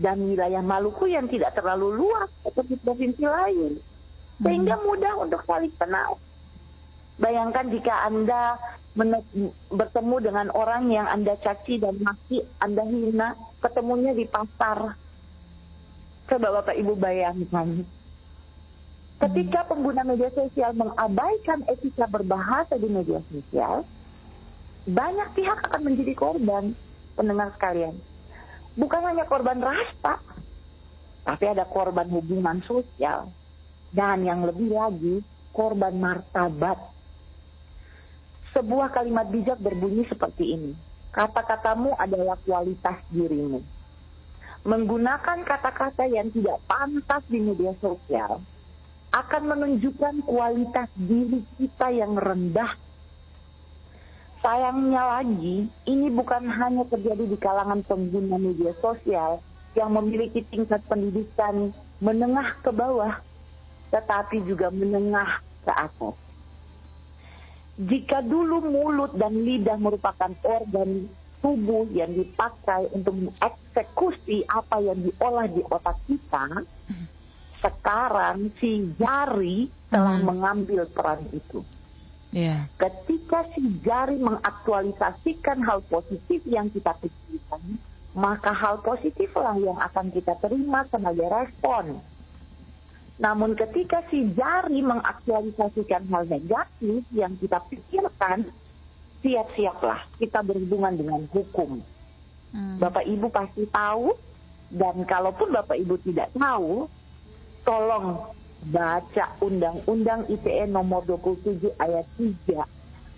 dan 0.00 0.16
wilayah 0.20 0.60
Maluku 0.60 1.08
yang 1.08 1.28
tidak 1.28 1.56
terlalu 1.56 2.04
luas 2.04 2.28
seperti 2.44 2.76
provinsi 2.80 3.24
lain 3.24 3.72
sehingga 4.40 4.76
hmm. 4.80 4.84
mudah 4.84 5.14
untuk 5.20 5.40
saling 5.44 5.72
kenal. 5.76 6.16
Bayangkan 7.20 7.68
jika 7.68 8.08
Anda 8.08 8.56
bertemu 9.68 10.16
dengan 10.24 10.46
orang 10.56 10.88
yang 10.88 11.04
Anda 11.04 11.36
caci 11.36 11.76
dan 11.76 12.00
maki, 12.00 12.40
Anda 12.64 12.84
hina, 12.88 13.36
ketemunya 13.60 14.16
di 14.16 14.24
pasar. 14.24 14.96
Coba 16.30 16.62
Bapak 16.62 16.78
Ibu 16.78 16.94
bayangkan. 16.94 17.82
Ketika 19.18 19.66
pengguna 19.66 20.06
media 20.06 20.30
sosial 20.30 20.78
mengabaikan 20.78 21.66
etika 21.66 22.06
berbahasa 22.06 22.78
di 22.78 22.86
media 22.86 23.18
sosial, 23.26 23.82
banyak 24.86 25.28
pihak 25.34 25.58
akan 25.66 25.82
menjadi 25.90 26.14
korban, 26.14 26.72
pendengar 27.18 27.50
sekalian. 27.58 27.98
Bukan 28.78 29.02
hanya 29.02 29.26
korban 29.26 29.58
rasa, 29.58 30.22
tapi 31.26 31.44
ada 31.50 31.66
korban 31.66 32.06
hubungan 32.14 32.62
sosial. 32.64 33.34
Dan 33.90 34.22
yang 34.22 34.46
lebih 34.46 34.70
lagi, 34.70 35.26
korban 35.50 35.98
martabat 35.98 36.78
sebuah 38.54 38.94
kalimat 38.94 39.26
bijak 39.34 39.58
berbunyi 39.58 40.06
seperti 40.06 40.54
ini. 40.54 40.72
Kata-katamu 41.10 41.98
adalah 41.98 42.38
kualitas 42.46 43.02
dirimu. 43.10 43.79
Menggunakan 44.60 45.40
kata-kata 45.40 46.04
yang 46.04 46.28
tidak 46.36 46.60
pantas 46.68 47.24
di 47.32 47.40
media 47.40 47.72
sosial 47.80 48.44
akan 49.10 49.42
menunjukkan 49.56 50.22
kualitas 50.28 50.92
diri 51.00 51.40
kita 51.56 51.88
yang 51.88 52.14
rendah. 52.20 52.76
Sayangnya 54.44 55.20
lagi, 55.20 55.68
ini 55.88 56.08
bukan 56.12 56.44
hanya 56.48 56.84
terjadi 56.92 57.24
di 57.24 57.36
kalangan 57.40 57.80
pengguna 57.88 58.36
media 58.36 58.72
sosial 58.84 59.40
yang 59.76 59.96
memiliki 59.96 60.44
tingkat 60.48 60.84
pendidikan 60.88 61.72
menengah 62.04 62.56
ke 62.60 62.72
bawah, 62.72 63.20
tetapi 63.92 64.44
juga 64.44 64.68
menengah 64.72 65.40
ke 65.64 65.72
atas. 65.72 66.16
Jika 67.80 68.20
dulu 68.20 68.60
mulut 68.60 69.16
dan 69.16 69.40
lidah 69.40 69.80
merupakan 69.80 70.32
organ 70.44 71.08
tubuh 71.40 71.88
yang 71.92 72.12
dipakai 72.12 72.88
untuk 72.92 73.16
mengeksekusi 73.16 74.44
apa 74.48 74.80
yang 74.84 75.00
diolah 75.00 75.48
di 75.48 75.64
otak 75.66 75.96
kita, 76.04 76.64
sekarang 77.60 78.52
si 78.60 78.92
jari 78.96 79.68
telah 79.88 80.20
hmm. 80.20 80.26
mengambil 80.28 80.84
peran 80.88 81.24
itu. 81.32 81.64
Yeah. 82.30 82.70
Ketika 82.78 83.42
si 83.58 83.82
jari 83.82 84.20
mengaktualisasikan 84.22 85.66
hal 85.66 85.82
positif 85.90 86.46
yang 86.46 86.70
kita 86.70 86.94
pikirkan, 87.02 87.80
maka 88.14 88.54
hal 88.54 88.78
positiflah 88.86 89.58
yang 89.58 89.76
akan 89.82 90.14
kita 90.14 90.38
terima 90.38 90.86
sebagai 90.88 91.26
respon 91.26 91.98
namun 93.20 93.52
ketika 93.52 94.00
si 94.08 94.32
jari 94.32 94.80
mengaktualisasikan 94.80 96.08
hal 96.08 96.24
negatif 96.24 97.04
yang 97.12 97.36
kita 97.36 97.60
pikirkan, 97.68 98.48
siap-siaplah 99.20 100.04
kita 100.16 100.40
berhubungan 100.44 100.96
dengan 100.96 101.20
hukum. 101.30 101.80
Hmm. 102.50 102.76
Bapak 102.82 103.06
Ibu 103.06 103.30
pasti 103.30 103.64
tahu, 103.70 104.16
dan 104.74 105.04
kalaupun 105.06 105.54
Bapak 105.54 105.78
Ibu 105.78 106.00
tidak 106.02 106.34
tahu, 106.34 106.90
tolong 107.62 108.20
baca 108.68 109.24
Undang-Undang 109.40 110.28
ITE 110.28 110.68
nomor 110.68 111.06
27 111.08 111.72
ayat 111.80 112.06
3, 112.18 112.60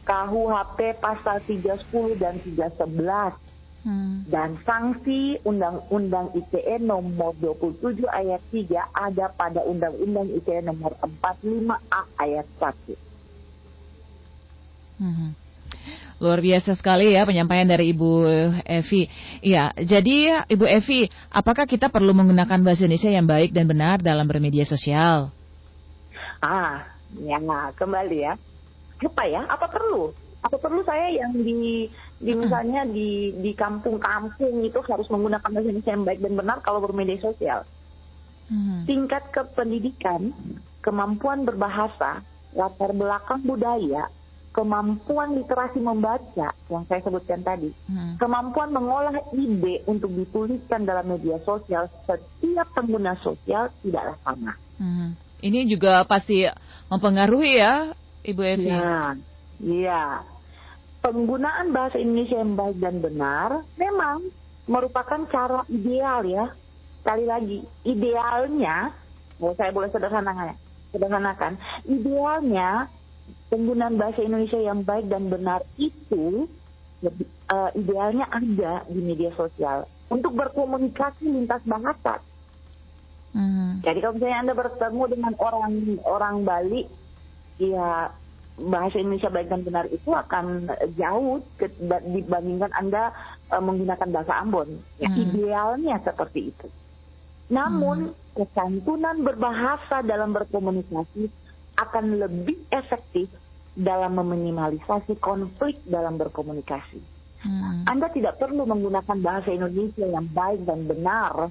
KUHP 0.03 0.79
pasal 0.99 1.39
310 1.47 2.19
dan 2.19 2.39
311 2.43 3.43
Hmm. 3.83 4.23
Dan 4.31 4.63
sanksi 4.63 5.43
Undang-Undang 5.43 6.39
ITE 6.39 6.79
nomor 6.87 7.35
27 7.43 8.07
ayat 8.07 8.39
3 8.55 8.79
ada 8.95 9.27
pada 9.35 9.59
Undang-Undang 9.67 10.31
ITE 10.39 10.63
nomor 10.63 10.95
45A 11.03 12.03
ayat 12.23 12.47
1. 12.63 12.95
Hmm. 15.03 15.35
Luar 16.23 16.39
biasa 16.39 16.79
sekali 16.79 17.19
ya 17.19 17.27
penyampaian 17.27 17.67
dari 17.67 17.91
Ibu 17.91 18.11
Evi. 18.63 19.11
Iya, 19.43 19.75
jadi 19.75 20.47
Ibu 20.47 20.65
Evi, 20.71 21.11
apakah 21.35 21.67
kita 21.67 21.91
perlu 21.91 22.15
menggunakan 22.15 22.63
bahasa 22.63 22.87
Indonesia 22.87 23.11
yang 23.11 23.27
baik 23.27 23.51
dan 23.51 23.67
benar 23.67 23.99
dalam 23.99 24.23
bermedia 24.31 24.63
sosial? 24.63 25.35
Ah, 26.39 26.87
ya 27.19 27.43
kembali 27.75 28.19
ya. 28.23 28.39
Apa 29.03 29.23
ya? 29.27 29.43
Apa 29.51 29.67
perlu? 29.67 30.15
Apa 30.47 30.63
perlu 30.63 30.87
saya 30.87 31.11
yang 31.11 31.35
di 31.43 31.91
di 32.23 32.33
misalnya 32.39 32.87
di 32.87 33.35
di 33.43 33.51
kampung-kampung 33.59 34.63
itu 34.63 34.79
harus 34.87 35.11
menggunakan 35.11 35.51
bahasa 35.51 35.67
Indonesia 35.75 35.91
yang 35.91 36.07
baik 36.07 36.23
dan 36.23 36.35
benar 36.39 36.59
kalau 36.63 36.79
bermedia 36.79 37.19
sosial. 37.19 37.67
Hmm. 38.47 38.87
Tingkat 38.87 39.27
kependidikan, 39.35 40.31
kemampuan 40.87 41.43
berbahasa, 41.43 42.23
latar 42.55 42.95
belakang 42.95 43.43
budaya, 43.43 44.07
kemampuan 44.53 45.33
literasi 45.37 45.81
membaca 45.81 46.53
yang 46.69 46.85
saya 46.89 47.01
sebutkan 47.01 47.41
tadi, 47.41 47.73
hmm. 47.89 48.21
kemampuan 48.21 48.69
mengolah 48.73 49.17
ide 49.33 49.81
untuk 49.89 50.13
dituliskan 50.13 50.85
dalam 50.85 51.09
media 51.09 51.41
sosial 51.43 51.89
setiap 52.05 52.69
pengguna 52.77 53.17
sosial 53.25 53.73
tidaklah 53.81 54.17
sama. 54.23 54.53
Hmm. 54.77 55.17
Ini 55.43 55.67
juga 55.67 56.05
pasti 56.05 56.47
mempengaruhi 56.93 57.53
ya, 57.59 57.97
Ibu 58.23 58.41
Evi. 58.45 58.69
Iya, 58.71 59.01
iya 59.65 60.05
penggunaan 61.03 61.75
bahasa 61.75 61.99
Indonesia 61.99 62.39
yang 62.39 62.55
baik 62.55 62.79
dan 62.79 63.03
benar 63.03 63.67
memang 63.75 64.31
merupakan 64.71 65.27
cara 65.29 65.67
ideal 65.67 66.23
ya. 66.25 66.47
Sekali 67.03 67.27
lagi, 67.27 67.59
idealnya, 67.83 68.95
oh, 69.43 69.51
saya 69.59 69.75
boleh 69.75 69.91
sederhanakan, 69.91 70.55
sederhanakan, 70.95 71.59
idealnya 71.83 72.87
penggunaan 73.53 74.01
bahasa 74.01 74.25
Indonesia 74.25 74.61
yang 74.61 74.81
baik 74.83 75.13
dan 75.13 75.29
benar 75.29 75.61
itu 75.77 76.49
uh, 77.53 77.71
idealnya 77.77 78.27
ada 78.31 78.87
di 78.89 79.01
media 79.03 79.35
sosial 79.37 79.85
untuk 80.09 80.33
berkomunikasi 80.37 81.29
lintas 81.29 81.61
bahasa. 81.65 82.21
Hmm. 83.33 83.81
Jadi 83.81 83.99
kalau 84.05 84.15
misalnya 84.17 84.39
anda 84.45 84.55
bertemu 84.55 85.03
dengan 85.09 85.33
orang 85.41 85.73
orang 86.05 86.35
Bali, 86.45 86.85
ya 87.57 88.13
bahasa 88.61 89.01
Indonesia 89.01 89.33
baik 89.33 89.49
dan 89.49 89.65
benar 89.65 89.89
itu 89.89 90.13
akan 90.13 90.69
jauh 91.01 91.41
ke, 91.57 91.73
dibandingkan 91.89 92.69
Anda 92.77 93.17
uh, 93.49 93.63
menggunakan 93.65 94.09
bahasa 94.13 94.45
Ambon. 94.45 94.77
Ya, 95.01 95.09
hmm. 95.09 95.19
Idealnya 95.25 95.97
seperti 96.05 96.53
itu. 96.53 96.69
Namun 97.49 98.13
hmm. 98.13 98.37
kesantunan 98.37 99.25
berbahasa 99.25 100.05
dalam 100.05 100.37
berkomunikasi 100.37 101.33
akan 101.89 102.23
lebih 102.23 102.59
efektif 102.71 103.29
dalam 103.73 104.21
meminimalisasi 104.21 105.17
konflik 105.19 105.81
dalam 105.89 106.21
berkomunikasi. 106.21 107.01
Hmm. 107.43 107.83
Anda 107.89 108.13
tidak 108.13 108.39
perlu 108.39 108.63
menggunakan 108.69 109.19
bahasa 109.19 109.51
Indonesia 109.51 110.07
yang 110.07 110.29
baik 110.31 110.63
dan 110.63 110.87
benar. 110.87 111.51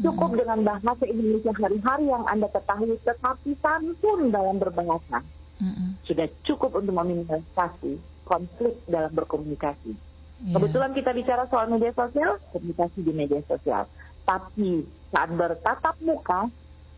Cukup 0.00 0.32
hmm. 0.32 0.38
dengan 0.44 0.58
bahasa 0.66 1.04
Indonesia 1.06 1.52
hari-hari 1.56 2.04
yang 2.10 2.24
Anda 2.28 2.48
ketahui 2.52 2.98
tetapi 3.02 3.56
santun 3.62 4.32
dalam 4.32 4.60
berbahasa 4.60 5.24
mm-hmm. 5.60 5.88
sudah 6.08 6.26
cukup 6.48 6.80
untuk 6.80 6.96
meminimalisasi 6.96 8.00
konflik 8.24 8.74
dalam 8.88 9.12
berkomunikasi. 9.12 9.92
Yeah. 10.40 10.56
Kebetulan 10.56 10.96
kita 10.96 11.10
bicara 11.12 11.44
soal 11.52 11.68
media 11.68 11.92
sosial, 11.92 12.40
komunikasi 12.50 12.98
di 13.04 13.12
media 13.12 13.40
sosial. 13.44 13.84
Tapi 14.24 14.88
saat 15.12 15.30
bertatap 15.36 15.96
muka, 16.00 16.48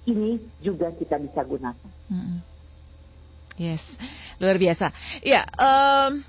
ini 0.06 0.42
juga 0.58 0.90
kita 0.90 1.18
bisa 1.18 1.40
gunakan. 1.46 1.90
Mm-hmm. 2.10 2.38
Yes, 3.60 3.84
luar 4.40 4.56
biasa. 4.56 4.90
Ya, 5.20 5.44
um, 5.60 6.24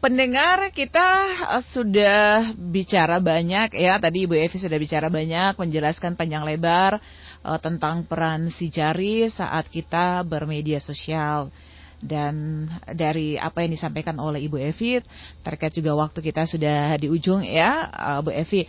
pendengar 0.00 0.72
kita 0.72 1.08
uh, 1.46 1.64
sudah 1.70 2.56
bicara 2.56 3.20
banyak 3.20 3.76
ya. 3.76 4.00
Tadi 4.00 4.24
Ibu 4.24 4.34
Evi 4.34 4.56
sudah 4.56 4.78
bicara 4.80 5.12
banyak, 5.12 5.60
menjelaskan 5.60 6.16
panjang 6.16 6.42
lebar 6.48 6.98
uh, 7.44 7.58
tentang 7.60 8.08
peran 8.08 8.48
si 8.48 8.72
jari 8.72 9.28
saat 9.28 9.68
kita 9.68 10.24
bermedia 10.24 10.80
sosial 10.80 11.52
dan 12.00 12.64
dari 12.96 13.36
apa 13.36 13.60
yang 13.60 13.76
disampaikan 13.76 14.16
oleh 14.16 14.48
Ibu 14.48 14.56
Evi 14.56 15.04
terkait 15.44 15.76
juga 15.76 15.92
waktu 15.92 16.24
kita 16.24 16.48
sudah 16.48 16.96
di 16.96 17.12
ujung 17.12 17.44
ya 17.44 17.92
uh, 17.92 18.20
Bu 18.24 18.32
Evi 18.32 18.64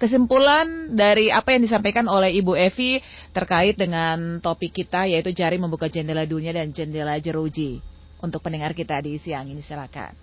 kesimpulan 0.00 0.96
dari 0.96 1.28
apa 1.28 1.52
yang 1.52 1.62
disampaikan 1.64 2.08
oleh 2.08 2.32
Ibu 2.40 2.56
Evi 2.56 3.04
terkait 3.36 3.76
dengan 3.76 4.40
topik 4.40 4.72
kita 4.72 5.04
yaitu 5.04 5.36
jari 5.36 5.60
membuka 5.60 5.92
jendela 5.92 6.24
dunia 6.24 6.56
dan 6.56 6.72
jendela 6.72 7.20
jeruji 7.20 7.84
untuk 8.24 8.40
pendengar 8.40 8.72
kita 8.72 8.98
di 9.04 9.20
siang 9.20 9.52
ini 9.52 9.60
silakan. 9.60 10.16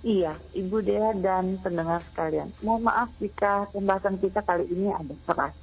Iya, 0.00 0.40
Ibu 0.56 0.80
Dea 0.80 1.12
dan 1.20 1.60
pendengar 1.60 2.00
sekalian. 2.08 2.56
Mohon 2.64 2.88
maaf 2.88 3.08
jika 3.20 3.68
pembahasan 3.68 4.16
kita 4.16 4.40
kali 4.40 4.64
ini 4.72 4.88
ada 4.88 5.12
keras. 5.28 5.54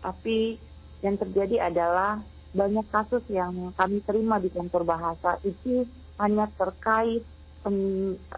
Tapi 0.00 0.56
yang 1.04 1.20
terjadi 1.20 1.68
adalah 1.68 2.24
banyak 2.56 2.88
kasus 2.88 3.20
yang 3.28 3.76
kami 3.76 4.00
terima 4.04 4.40
di 4.40 4.48
kantor 4.48 4.84
bahasa 4.88 5.36
itu 5.44 5.84
hanya 6.16 6.48
terkait 6.56 7.24
pen, 7.60 7.76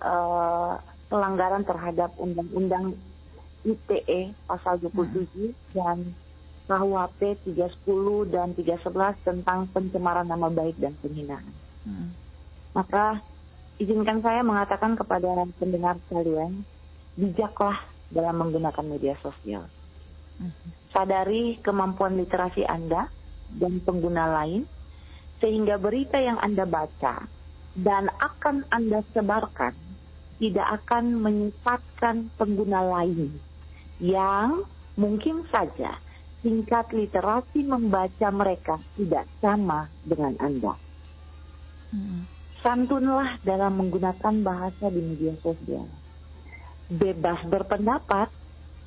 uh, 0.03 0.79
pelanggaran 1.07 1.63
terhadap 1.63 2.11
undang-undang 2.19 2.99
ITE 3.65 4.37
pasal 4.45 4.79
27 4.81 4.93
hmm. 4.93 5.53
dan 5.73 6.13
KUHP 6.65 7.21
310 7.45 8.33
dan 8.33 8.49
311 8.57 9.21
tentang 9.25 9.69
pencemaran 9.73 10.29
nama 10.29 10.49
baik 10.49 10.77
dan 10.81 10.97
penghinaan. 11.01 11.49
Hmm. 11.85 12.13
Maka 12.73 13.21
izinkan 13.81 14.25
saya 14.25 14.41
mengatakan 14.41 14.97
kepada 14.97 15.45
pendengar 15.61 16.01
sekalian, 16.09 16.65
bijaklah 17.17 17.85
dalam 18.09 18.37
menggunakan 18.41 18.85
media 18.85 19.17
sosial. 19.21 19.69
Hmm. 20.41 20.53
Sadari 20.93 21.61
kemampuan 21.61 22.17
literasi 22.17 22.65
Anda, 22.65 23.09
dan 23.55 23.85
pengguna 23.85 24.25
lain, 24.43 24.65
sehingga 25.39 25.77
berita 25.77 26.17
yang 26.17 26.41
Anda 26.41 26.65
baca 26.65 27.29
dan 27.75 28.07
akan 28.23 28.65
Anda 28.71 29.03
sebarkan 29.13 29.75
tidak 30.39 30.83
akan 30.83 31.23
menyesatkan 31.23 32.31
pengguna 32.39 32.81
lain 32.83 33.39
yang 33.99 34.65
mungkin 34.99 35.47
saja 35.51 35.99
tingkat 36.45 36.93
literasi 36.93 37.65
membaca 37.65 38.29
mereka 38.31 38.77
tidak 38.99 39.25
sama 39.41 39.89
dengan 40.05 40.37
Anda. 40.39 40.75
Hmm. 41.95 42.29
Santunlah 42.61 43.41
dalam 43.45 43.77
menggunakan 43.77 44.35
bahasa 44.41 44.89
di 44.89 45.01
media 45.01 45.35
sosial. 45.41 45.89
Bebas 46.89 47.41
berpendapat 47.49 48.29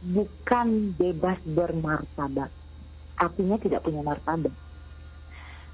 bukan 0.06 0.94
bebas 0.98 1.42
bermartabat 1.46 2.50
artinya 3.18 3.58
tidak 3.58 3.82
punya 3.84 4.06
martabat. 4.06 4.54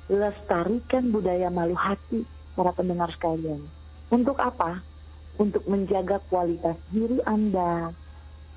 Lestarikan 0.07 1.11
budaya 1.11 1.51
malu 1.51 1.75
hati 1.75 2.23
para 2.55 2.71
pendengar 2.71 3.11
sekalian. 3.15 3.63
Untuk 4.11 4.39
apa? 4.39 4.79
Untuk 5.39 5.63
menjaga 5.67 6.23
kualitas 6.31 6.79
diri 6.91 7.19
Anda, 7.27 7.91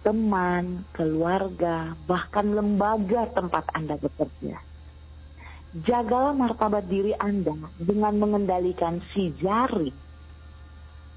teman, 0.06 0.86
keluarga, 0.94 1.98
bahkan 2.06 2.54
lembaga 2.54 3.26
tempat 3.34 3.66
Anda 3.74 3.98
bekerja. 3.98 4.54
Jagalah 5.82 6.30
martabat 6.30 6.86
diri 6.86 7.10
Anda 7.18 7.58
dengan 7.82 8.22
mengendalikan 8.22 9.02
si 9.10 9.34
jari. 9.42 9.90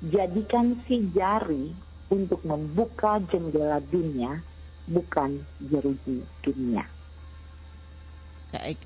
Jadikan 0.10 0.82
si 0.90 1.06
jari 1.14 1.70
untuk 2.10 2.42
membuka 2.42 3.22
jendela 3.30 3.78
dunia, 3.94 4.42
bukan 4.90 5.46
jeruji 5.70 6.26
dunia. 6.42 6.90
Baik. 8.50 8.82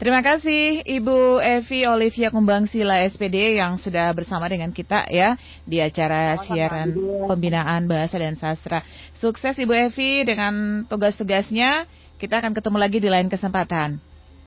Terima 0.00 0.24
kasih 0.24 0.80
Ibu 0.80 1.44
Evi 1.44 1.84
Olivia 1.84 2.32
Kumbangsila 2.32 3.04
SPD 3.04 3.60
yang 3.60 3.76
sudah 3.76 4.08
bersama 4.16 4.48
dengan 4.48 4.72
kita 4.72 5.04
ya 5.12 5.36
di 5.68 5.76
acara 5.76 6.40
siaran 6.40 6.96
pembinaan 7.28 7.84
bahasa 7.84 8.16
dan 8.16 8.32
sastra. 8.32 8.80
Sukses 9.12 9.60
Ibu 9.60 9.76
Evi 9.76 10.24
dengan 10.24 10.88
tugas-tugasnya. 10.88 11.84
Kita 12.16 12.40
akan 12.40 12.56
ketemu 12.56 12.80
lagi 12.80 12.96
di 12.96 13.12
lain 13.12 13.28
kesempatan. 13.28 14.09